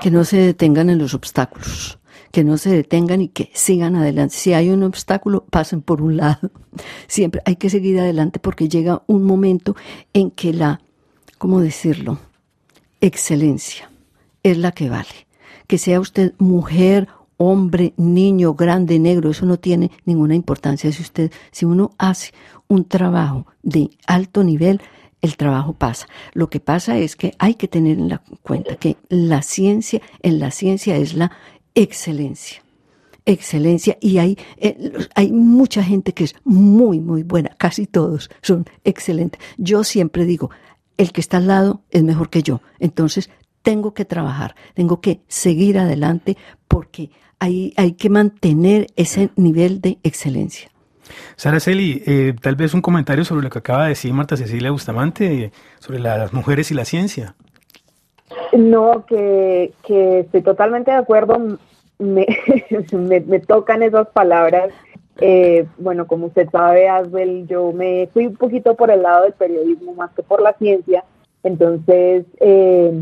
Que 0.00 0.12
no 0.12 0.24
se 0.24 0.36
detengan 0.36 0.88
en 0.88 0.98
los 0.98 1.14
obstáculos 1.14 1.98
que 2.34 2.42
no 2.42 2.58
se 2.58 2.70
detengan 2.70 3.20
y 3.20 3.28
que 3.28 3.48
sigan 3.54 3.94
adelante. 3.94 4.34
Si 4.34 4.54
hay 4.54 4.70
un 4.70 4.82
obstáculo, 4.82 5.44
pasen 5.44 5.82
por 5.82 6.02
un 6.02 6.16
lado. 6.16 6.50
Siempre 7.06 7.40
hay 7.44 7.54
que 7.54 7.70
seguir 7.70 8.00
adelante 8.00 8.40
porque 8.40 8.68
llega 8.68 9.04
un 9.06 9.22
momento 9.22 9.76
en 10.12 10.32
que 10.32 10.52
la, 10.52 10.80
¿cómo 11.38 11.60
decirlo? 11.60 12.18
Excelencia 13.00 13.88
es 14.42 14.58
la 14.58 14.72
que 14.72 14.90
vale. 14.90 15.28
Que 15.68 15.78
sea 15.78 16.00
usted 16.00 16.34
mujer, 16.38 17.06
hombre, 17.36 17.94
niño, 17.98 18.54
grande, 18.54 18.98
negro, 18.98 19.30
eso 19.30 19.46
no 19.46 19.60
tiene 19.60 19.92
ninguna 20.04 20.34
importancia. 20.34 20.90
Si 20.90 21.02
usted, 21.02 21.30
si 21.52 21.66
uno 21.66 21.92
hace 21.98 22.32
un 22.66 22.84
trabajo 22.84 23.46
de 23.62 23.90
alto 24.08 24.42
nivel, 24.42 24.80
el 25.24 25.36
trabajo 25.36 25.72
pasa. 25.72 26.06
Lo 26.32 26.50
que 26.50 26.58
pasa 26.58 26.98
es 26.98 27.14
que 27.14 27.32
hay 27.38 27.54
que 27.54 27.68
tener 27.68 27.98
en 27.98 28.18
cuenta 28.42 28.74
que 28.74 28.96
la 29.08 29.40
ciencia, 29.40 30.02
en 30.20 30.40
la 30.40 30.50
ciencia 30.50 30.96
es 30.96 31.14
la 31.14 31.30
excelencia. 31.74 32.62
Excelencia. 33.26 33.96
Y 34.00 34.18
hay, 34.18 34.38
eh, 34.58 34.92
hay 35.14 35.32
mucha 35.32 35.82
gente 35.82 36.12
que 36.12 36.24
es 36.24 36.34
muy, 36.44 37.00
muy 37.00 37.22
buena. 37.22 37.50
Casi 37.58 37.86
todos 37.86 38.30
son 38.42 38.66
excelentes. 38.84 39.40
Yo 39.56 39.84
siempre 39.84 40.24
digo, 40.24 40.50
el 40.96 41.12
que 41.12 41.20
está 41.20 41.38
al 41.38 41.46
lado 41.46 41.82
es 41.90 42.02
mejor 42.02 42.30
que 42.30 42.42
yo. 42.42 42.60
Entonces, 42.78 43.30
tengo 43.62 43.94
que 43.94 44.04
trabajar, 44.04 44.54
tengo 44.74 45.00
que 45.00 45.22
seguir 45.26 45.78
adelante 45.78 46.36
porque 46.68 47.10
hay, 47.38 47.72
hay 47.76 47.92
que 47.92 48.10
mantener 48.10 48.86
ese 48.94 49.30
nivel 49.36 49.80
de 49.80 49.98
excelencia. 50.02 50.70
Sara 51.36 51.60
Celi, 51.60 52.02
eh, 52.06 52.34
tal 52.40 52.56
vez 52.56 52.74
un 52.74 52.80
comentario 52.80 53.24
sobre 53.24 53.42
lo 53.42 53.50
que 53.50 53.58
acaba 53.58 53.84
de 53.84 53.90
decir 53.90 54.12
Marta 54.12 54.36
Cecilia 54.36 54.70
Bustamante 54.70 55.52
sobre 55.78 55.98
las 55.98 56.32
mujeres 56.32 56.70
y 56.70 56.74
la 56.74 56.84
ciencia. 56.84 57.34
No, 58.56 59.04
que, 59.06 59.72
que 59.86 60.20
estoy 60.20 60.42
totalmente 60.42 60.90
de 60.90 60.96
acuerdo. 60.96 61.38
Me, 61.98 62.26
me, 62.92 63.38
tocan 63.38 63.84
esas 63.84 64.08
palabras. 64.08 64.70
Eh, 65.20 65.64
bueno, 65.78 66.08
como 66.08 66.26
usted 66.26 66.50
sabe, 66.50 66.88
Asbel, 66.88 67.46
yo 67.46 67.70
me 67.72 68.08
fui 68.12 68.26
un 68.26 68.36
poquito 68.36 68.74
por 68.74 68.90
el 68.90 69.02
lado 69.02 69.22
del 69.22 69.32
periodismo 69.32 69.94
más 69.94 70.10
que 70.10 70.24
por 70.24 70.42
la 70.42 70.54
ciencia. 70.54 71.04
Entonces, 71.44 72.26
eh, 72.40 73.00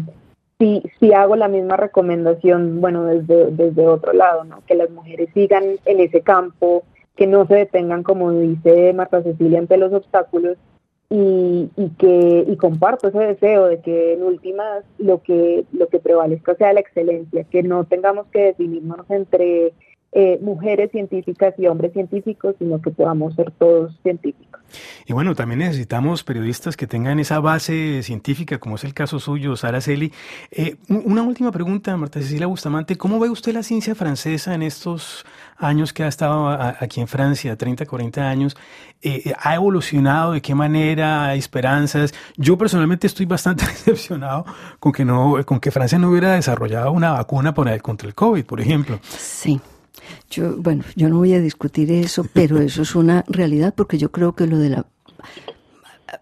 sí, 0.59 0.83
sí 1.01 1.13
hago 1.15 1.37
la 1.37 1.49
misma 1.49 1.79
recomendación, 1.79 2.83
bueno, 2.83 3.07
desde, 3.07 3.51
desde 3.53 3.89
otro 3.89 4.13
lado, 4.13 4.45
¿no? 4.45 4.63
Que 4.67 4.75
las 4.75 4.91
mujeres 4.91 5.31
sigan 5.33 5.65
en 5.87 6.01
ese 6.01 6.21
campo, 6.21 6.85
que 7.17 7.27
no 7.27 7.47
se 7.47 7.55
detengan, 7.55 8.03
como 8.03 8.31
dice 8.31 8.93
Marta 8.93 9.23
Cecilia, 9.23 9.59
ante 9.59 9.79
los 9.79 9.93
obstáculos 9.95 10.59
y, 11.13 11.69
y, 11.77 11.91
que 11.99 12.45
y 12.49 12.57
comparto 12.57 13.09
ese 13.09 13.19
deseo 13.19 13.67
de 13.67 13.81
que 13.83 14.15
en 14.15 14.23
últimas 14.23 14.83
lo 14.97 15.23
que 15.23 15.67
lo 15.73 15.89
que 15.89 15.99
prevalezca 15.99 16.55
sea 16.55 16.73
la 16.73 16.81
excelencia, 16.81 17.45
que 17.45 17.63
no 17.63 17.85
tengamos 17.85 18.27
que 18.29 18.45
definirnos 18.45 19.09
entre 19.11 19.75
eh, 20.15 20.39
mujeres 20.43 20.91
científicas 20.91 21.55
y 21.57 21.67
hombres 21.67 21.95
científicos, 21.95 22.55
sino 22.59 22.83
que 22.83 22.91
podamos 22.91 23.35
ser 23.35 23.51
todos 23.53 23.99
científicos. 24.03 24.61
Y 25.07 25.15
bueno, 25.15 25.35
también 25.35 25.61
necesitamos 25.61 26.23
periodistas 26.23 26.77
que 26.77 26.87
tengan 26.87 27.19
esa 27.19 27.41
base 27.41 28.03
científica, 28.03 28.59
como 28.59 28.77
es 28.77 28.85
el 28.85 28.93
caso 28.93 29.19
suyo, 29.19 29.57
Sara 29.57 29.81
Celi. 29.81 30.13
Eh, 30.51 30.77
una 30.89 31.23
última 31.23 31.51
pregunta, 31.51 31.97
Marta 31.97 32.21
Cecilia 32.21 32.47
Bustamante, 32.47 32.97
¿cómo 32.97 33.19
ve 33.19 33.31
usted 33.31 33.55
la 33.55 33.63
ciencia 33.63 33.95
francesa 33.95 34.55
en 34.55 34.63
estos 34.63 35.25
años 35.57 35.95
que 35.95 36.03
ha 36.03 36.09
estado 36.09 36.49
aquí 36.51 37.01
en 37.01 37.09
Francia, 37.09 37.57
30, 37.57 37.87
40 37.87 38.29
años? 38.29 38.57
Eh, 39.01 39.33
¿Ha 39.39 39.55
evolucionado? 39.55 40.33
¿De 40.33 40.43
qué 40.43 40.55
manera? 40.55 41.29
¿Hay 41.29 41.39
esperanzas? 41.39 42.13
Yo 42.37 42.59
personalmente 42.59 43.07
estoy 43.07 43.25
bastante 43.25 43.65
decepcionado 43.67 44.45
con 44.79 44.93
que, 44.93 45.07
no, 45.07 45.39
con 45.47 45.59
que 45.59 45.71
Francia 45.71 45.99
no 45.99 46.11
hubiera 46.11 46.35
desarrollado 46.35 46.93
una 46.93 47.13
vacuna 47.13 47.55
para, 47.55 47.79
contra 47.79 48.09
el 48.09 48.15
COVID, 48.15 48.45
por 48.45 48.61
ejemplo. 48.61 49.01
Sí. 49.03 49.61
Yo, 50.31 50.57
bueno, 50.57 50.85
yo 50.97 51.09
no 51.09 51.19
voy 51.19 51.35
a 51.35 51.41
discutir 51.41 51.91
eso, 51.93 52.27
pero 52.33 52.61
eso 52.61 52.83
es 52.83 52.95
una 52.95 53.25
realidad 53.29 53.75
porque 53.77 53.99
yo 53.99 54.11
creo 54.11 54.35
que 54.35 54.47
lo 54.47 54.59
de 54.59 54.71
la 54.71 54.87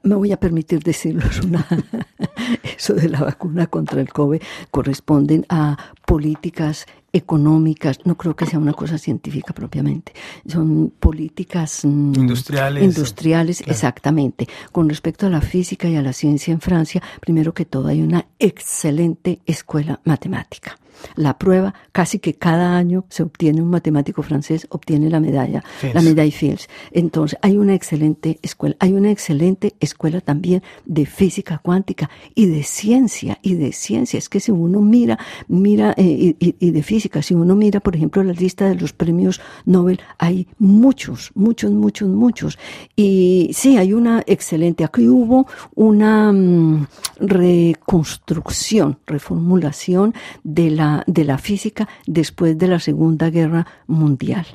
me 0.02 0.14
voy 0.14 0.32
a 0.32 0.38
permitir 0.38 0.82
decirlo, 0.82 1.22
es 1.28 1.40
una, 1.40 1.66
eso 2.76 2.94
de 2.94 3.08
la 3.08 3.20
vacuna 3.20 3.66
contra 3.66 4.00
el 4.00 4.12
COVID 4.12 4.40
corresponden 4.70 5.44
a 5.48 5.76
políticas 6.06 6.86
económicas, 7.12 7.98
no 8.04 8.16
creo 8.16 8.36
que 8.36 8.46
sea 8.46 8.58
una 8.58 8.72
cosa 8.72 8.96
científica 8.96 9.52
propiamente, 9.52 10.12
son 10.46 10.90
políticas 10.90 11.84
mm, 11.84 12.14
industriales. 12.14 12.84
Industriales, 12.84 13.62
exactamente. 13.66 14.48
Con 14.70 14.88
respecto 14.88 15.26
a 15.26 15.30
la 15.30 15.40
física 15.40 15.88
y 15.88 15.96
a 15.96 16.02
la 16.02 16.12
ciencia 16.12 16.52
en 16.52 16.60
Francia, 16.60 17.02
primero 17.20 17.52
que 17.52 17.64
todo 17.64 17.88
hay 17.88 18.00
una 18.00 18.26
excelente 18.38 19.40
escuela 19.44 20.00
matemática 20.04 20.78
la 21.16 21.38
prueba, 21.38 21.74
casi 21.92 22.18
que 22.18 22.34
cada 22.34 22.76
año 22.76 23.04
se 23.08 23.22
obtiene 23.22 23.62
un 23.62 23.70
matemático 23.70 24.22
francés, 24.22 24.66
obtiene 24.70 25.10
la 25.10 25.20
medalla, 25.20 25.64
la 25.92 26.02
medalla 26.02 26.30
Fields. 26.30 26.68
Entonces, 26.92 27.38
hay 27.42 27.56
una 27.56 27.74
excelente 27.74 28.38
escuela, 28.42 28.76
hay 28.78 28.92
una 28.92 29.10
excelente 29.10 29.74
escuela 29.80 30.20
también 30.20 30.62
de 30.84 31.06
física 31.06 31.58
cuántica 31.58 32.10
y 32.34 32.46
de 32.46 32.62
ciencia, 32.62 33.38
y 33.42 33.54
de 33.54 33.72
ciencia. 33.72 34.18
Es 34.18 34.28
que 34.28 34.40
si 34.40 34.50
uno 34.50 34.80
mira, 34.80 35.18
mira, 35.48 35.94
eh, 35.96 36.34
y, 36.38 36.70
de 36.70 36.82
física, 36.82 37.22
si 37.22 37.34
uno 37.34 37.54
mira, 37.54 37.80
por 37.80 37.96
ejemplo, 37.96 38.22
la 38.22 38.32
lista 38.32 38.68
de 38.68 38.74
los 38.74 38.92
premios 38.92 39.40
Nobel, 39.64 40.00
hay 40.18 40.46
muchos, 40.58 41.30
muchos, 41.34 41.70
muchos, 41.70 42.08
muchos. 42.08 42.58
Y 42.96 43.50
sí, 43.52 43.76
hay 43.76 43.92
una 43.92 44.22
excelente, 44.26 44.84
aquí 44.84 45.08
hubo 45.08 45.46
una 45.74 46.32
mm, 46.32 46.86
reconstrucción, 47.20 48.98
reformulación 49.06 50.14
de 50.42 50.70
la 50.70 50.89
de 51.06 51.24
la 51.24 51.38
física 51.38 51.88
después 52.06 52.56
de 52.58 52.68
la 52.68 52.78
Segunda 52.80 53.30
Guerra 53.30 53.66
Mundial. 53.86 54.46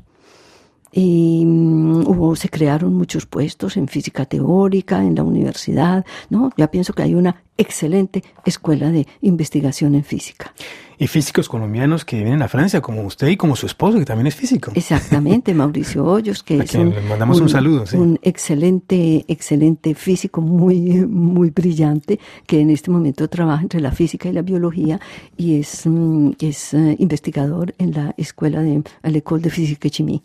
Y 0.97 1.43
mm, 1.45 2.07
hubo, 2.07 2.37
se 2.37 2.47
crearon 2.47 2.93
muchos 2.93 3.25
puestos 3.25 3.75
en 3.75 3.89
física 3.89 4.25
teórica, 4.25 5.03
en 5.03 5.13
la 5.13 5.23
universidad, 5.23 6.05
¿no? 6.29 6.51
Ya 6.55 6.71
pienso 6.71 6.93
que 6.93 7.03
hay 7.03 7.15
una 7.15 7.43
excelente 7.57 8.23
escuela 8.45 8.89
de 8.91 9.05
investigación 9.19 9.95
en 9.95 10.05
física. 10.05 10.53
Y 10.97 11.07
físicos 11.07 11.49
colombianos 11.49 12.05
que 12.05 12.15
vienen 12.15 12.41
a 12.41 12.47
Francia, 12.47 12.79
como 12.79 13.01
usted 13.01 13.27
y 13.27 13.35
como 13.35 13.57
su 13.57 13.65
esposo, 13.65 13.99
que 13.99 14.05
también 14.05 14.27
es 14.27 14.35
físico. 14.35 14.71
Exactamente, 14.73 15.53
Mauricio 15.53 16.05
Hoyos, 16.05 16.43
que 16.43 16.59
es 16.59 16.73
un, 16.75 16.93
mandamos 17.09 17.41
un, 17.41 17.49
saludo, 17.49 17.83
un 17.93 18.17
excelente, 18.21 19.25
excelente 19.27 19.95
físico, 19.95 20.39
muy, 20.39 21.05
muy 21.05 21.49
brillante, 21.49 22.21
que 22.47 22.61
en 22.61 22.69
este 22.69 22.89
momento 22.89 23.27
trabaja 23.27 23.63
entre 23.63 23.81
la 23.81 23.91
física 23.91 24.29
y 24.29 24.31
la 24.31 24.43
biología 24.43 25.01
y 25.35 25.59
es, 25.59 25.85
mm, 25.85 26.31
es 26.39 26.73
eh, 26.73 26.95
investigador 26.99 27.75
en 27.77 27.91
la 27.91 28.13
escuela 28.15 28.61
de 28.61 28.81
l'École 29.03 29.43
de 29.43 29.49
Física 29.49 29.89
y 29.89 29.91
Chimie. 29.91 30.21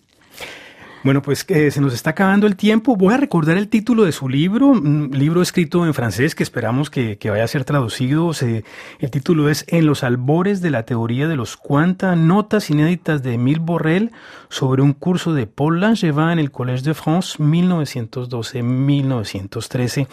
Bueno, 1.02 1.22
pues 1.22 1.44
que 1.44 1.70
se 1.70 1.80
nos 1.80 1.94
está 1.94 2.10
acabando 2.10 2.46
el 2.46 2.56
tiempo. 2.56 2.94
Voy 2.94 3.14
a 3.14 3.16
recordar 3.16 3.56
el 3.56 3.68
título 3.68 4.04
de 4.04 4.12
su 4.12 4.28
libro, 4.28 4.66
un 4.66 5.10
libro 5.14 5.40
escrito 5.40 5.86
en 5.86 5.94
francés 5.94 6.34
que 6.34 6.42
esperamos 6.42 6.90
que, 6.90 7.16
vaya 7.30 7.44
a 7.44 7.48
ser 7.48 7.64
traducido. 7.64 8.32
el 8.98 9.10
título 9.10 9.48
es 9.48 9.64
En 9.68 9.86
los 9.86 10.04
albores 10.04 10.60
de 10.60 10.68
la 10.68 10.84
teoría 10.84 11.26
de 11.26 11.36
los 11.36 11.56
cuanta, 11.56 12.16
notas 12.16 12.68
inéditas 12.68 13.22
de 13.22 13.32
Emile 13.34 13.60
Borrell 13.60 14.10
sobre 14.50 14.82
un 14.82 14.92
curso 14.92 15.32
de 15.32 15.46
Paul 15.46 15.80
Langevin 15.80 16.28
en 16.30 16.38
el 16.38 16.50
Collège 16.50 16.82
de 16.82 16.92
France 16.92 17.38
1912-1913. 17.38 20.06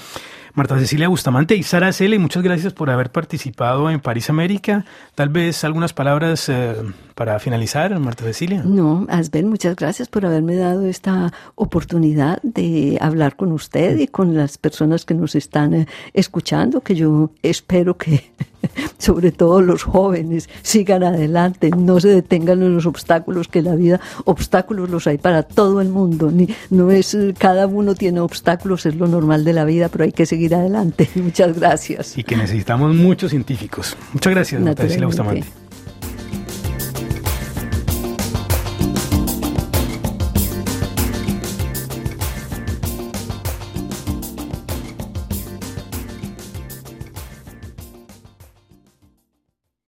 Marta 0.58 0.80
Cecilia 0.80 1.08
Bustamante 1.08 1.56
y 1.56 1.62
Sara 1.62 1.94
Cele, 1.94 2.18
muchas 2.18 2.42
gracias 2.42 2.74
por 2.74 2.90
haber 2.90 3.12
participado 3.12 3.92
en 3.92 4.00
París 4.00 4.32
América. 4.32 4.86
Tal 5.14 5.30
vez 5.30 5.64
algunas 5.64 5.94
palabras 5.94 6.50
eh, 6.50 6.74
para 7.14 7.38
finalizar, 7.38 8.00
Marta 8.00 8.24
Cecilia. 8.24 8.64
No, 8.66 9.06
Asbel, 9.08 9.46
muchas 9.46 9.76
gracias 9.76 10.08
por 10.08 10.26
haberme 10.26 10.56
dado 10.56 10.77
esta 10.86 11.34
oportunidad 11.56 12.42
de 12.44 12.98
hablar 13.02 13.36
con 13.36 13.52
usted 13.52 13.98
y 13.98 14.08
con 14.08 14.36
las 14.36 14.58
personas 14.58 15.06
que 15.06 15.14
nos 15.14 15.36
están 15.36 15.74
eh, 15.74 15.88
escuchando, 16.14 16.82
que 16.82 16.96
yo 16.96 17.32
espero 17.42 17.98
que 17.98 18.32
sobre 18.98 19.32
todo 19.32 19.62
los 19.62 19.84
jóvenes 19.84 20.50
sigan 20.62 21.04
adelante, 21.04 21.70
no 21.76 22.00
se 22.00 22.10
detengan 22.10 22.62
en 22.64 22.76
los 22.76 22.86
obstáculos, 22.86 23.48
que 23.48 23.62
la 23.62 23.76
vida 23.76 24.00
obstáculos 24.26 24.90
los 24.90 25.08
hay 25.08 25.18
para 25.18 25.44
todo 25.44 25.82
el 25.82 25.90
mundo, 25.90 26.32
ni 26.32 26.50
no 26.70 26.92
es 26.92 27.18
cada 27.38 27.68
uno 27.68 27.96
tiene 27.96 28.20
obstáculos, 28.20 28.86
es 28.86 28.96
lo 28.96 29.08
normal 29.08 29.44
de 29.44 29.54
la 29.54 29.66
vida, 29.66 29.90
pero 29.90 30.04
hay 30.04 30.12
que 30.12 30.26
seguir 30.26 30.56
adelante. 30.56 31.10
Muchas 31.16 31.58
gracias. 31.58 32.18
Y 32.18 32.24
que 32.24 32.36
necesitamos 32.36 32.96
muchos 32.96 33.32
científicos. 33.32 33.96
Muchas 34.14 34.34
gracias, 34.34 34.62
Natalia 34.62 35.06
Bustamante. 35.06 35.67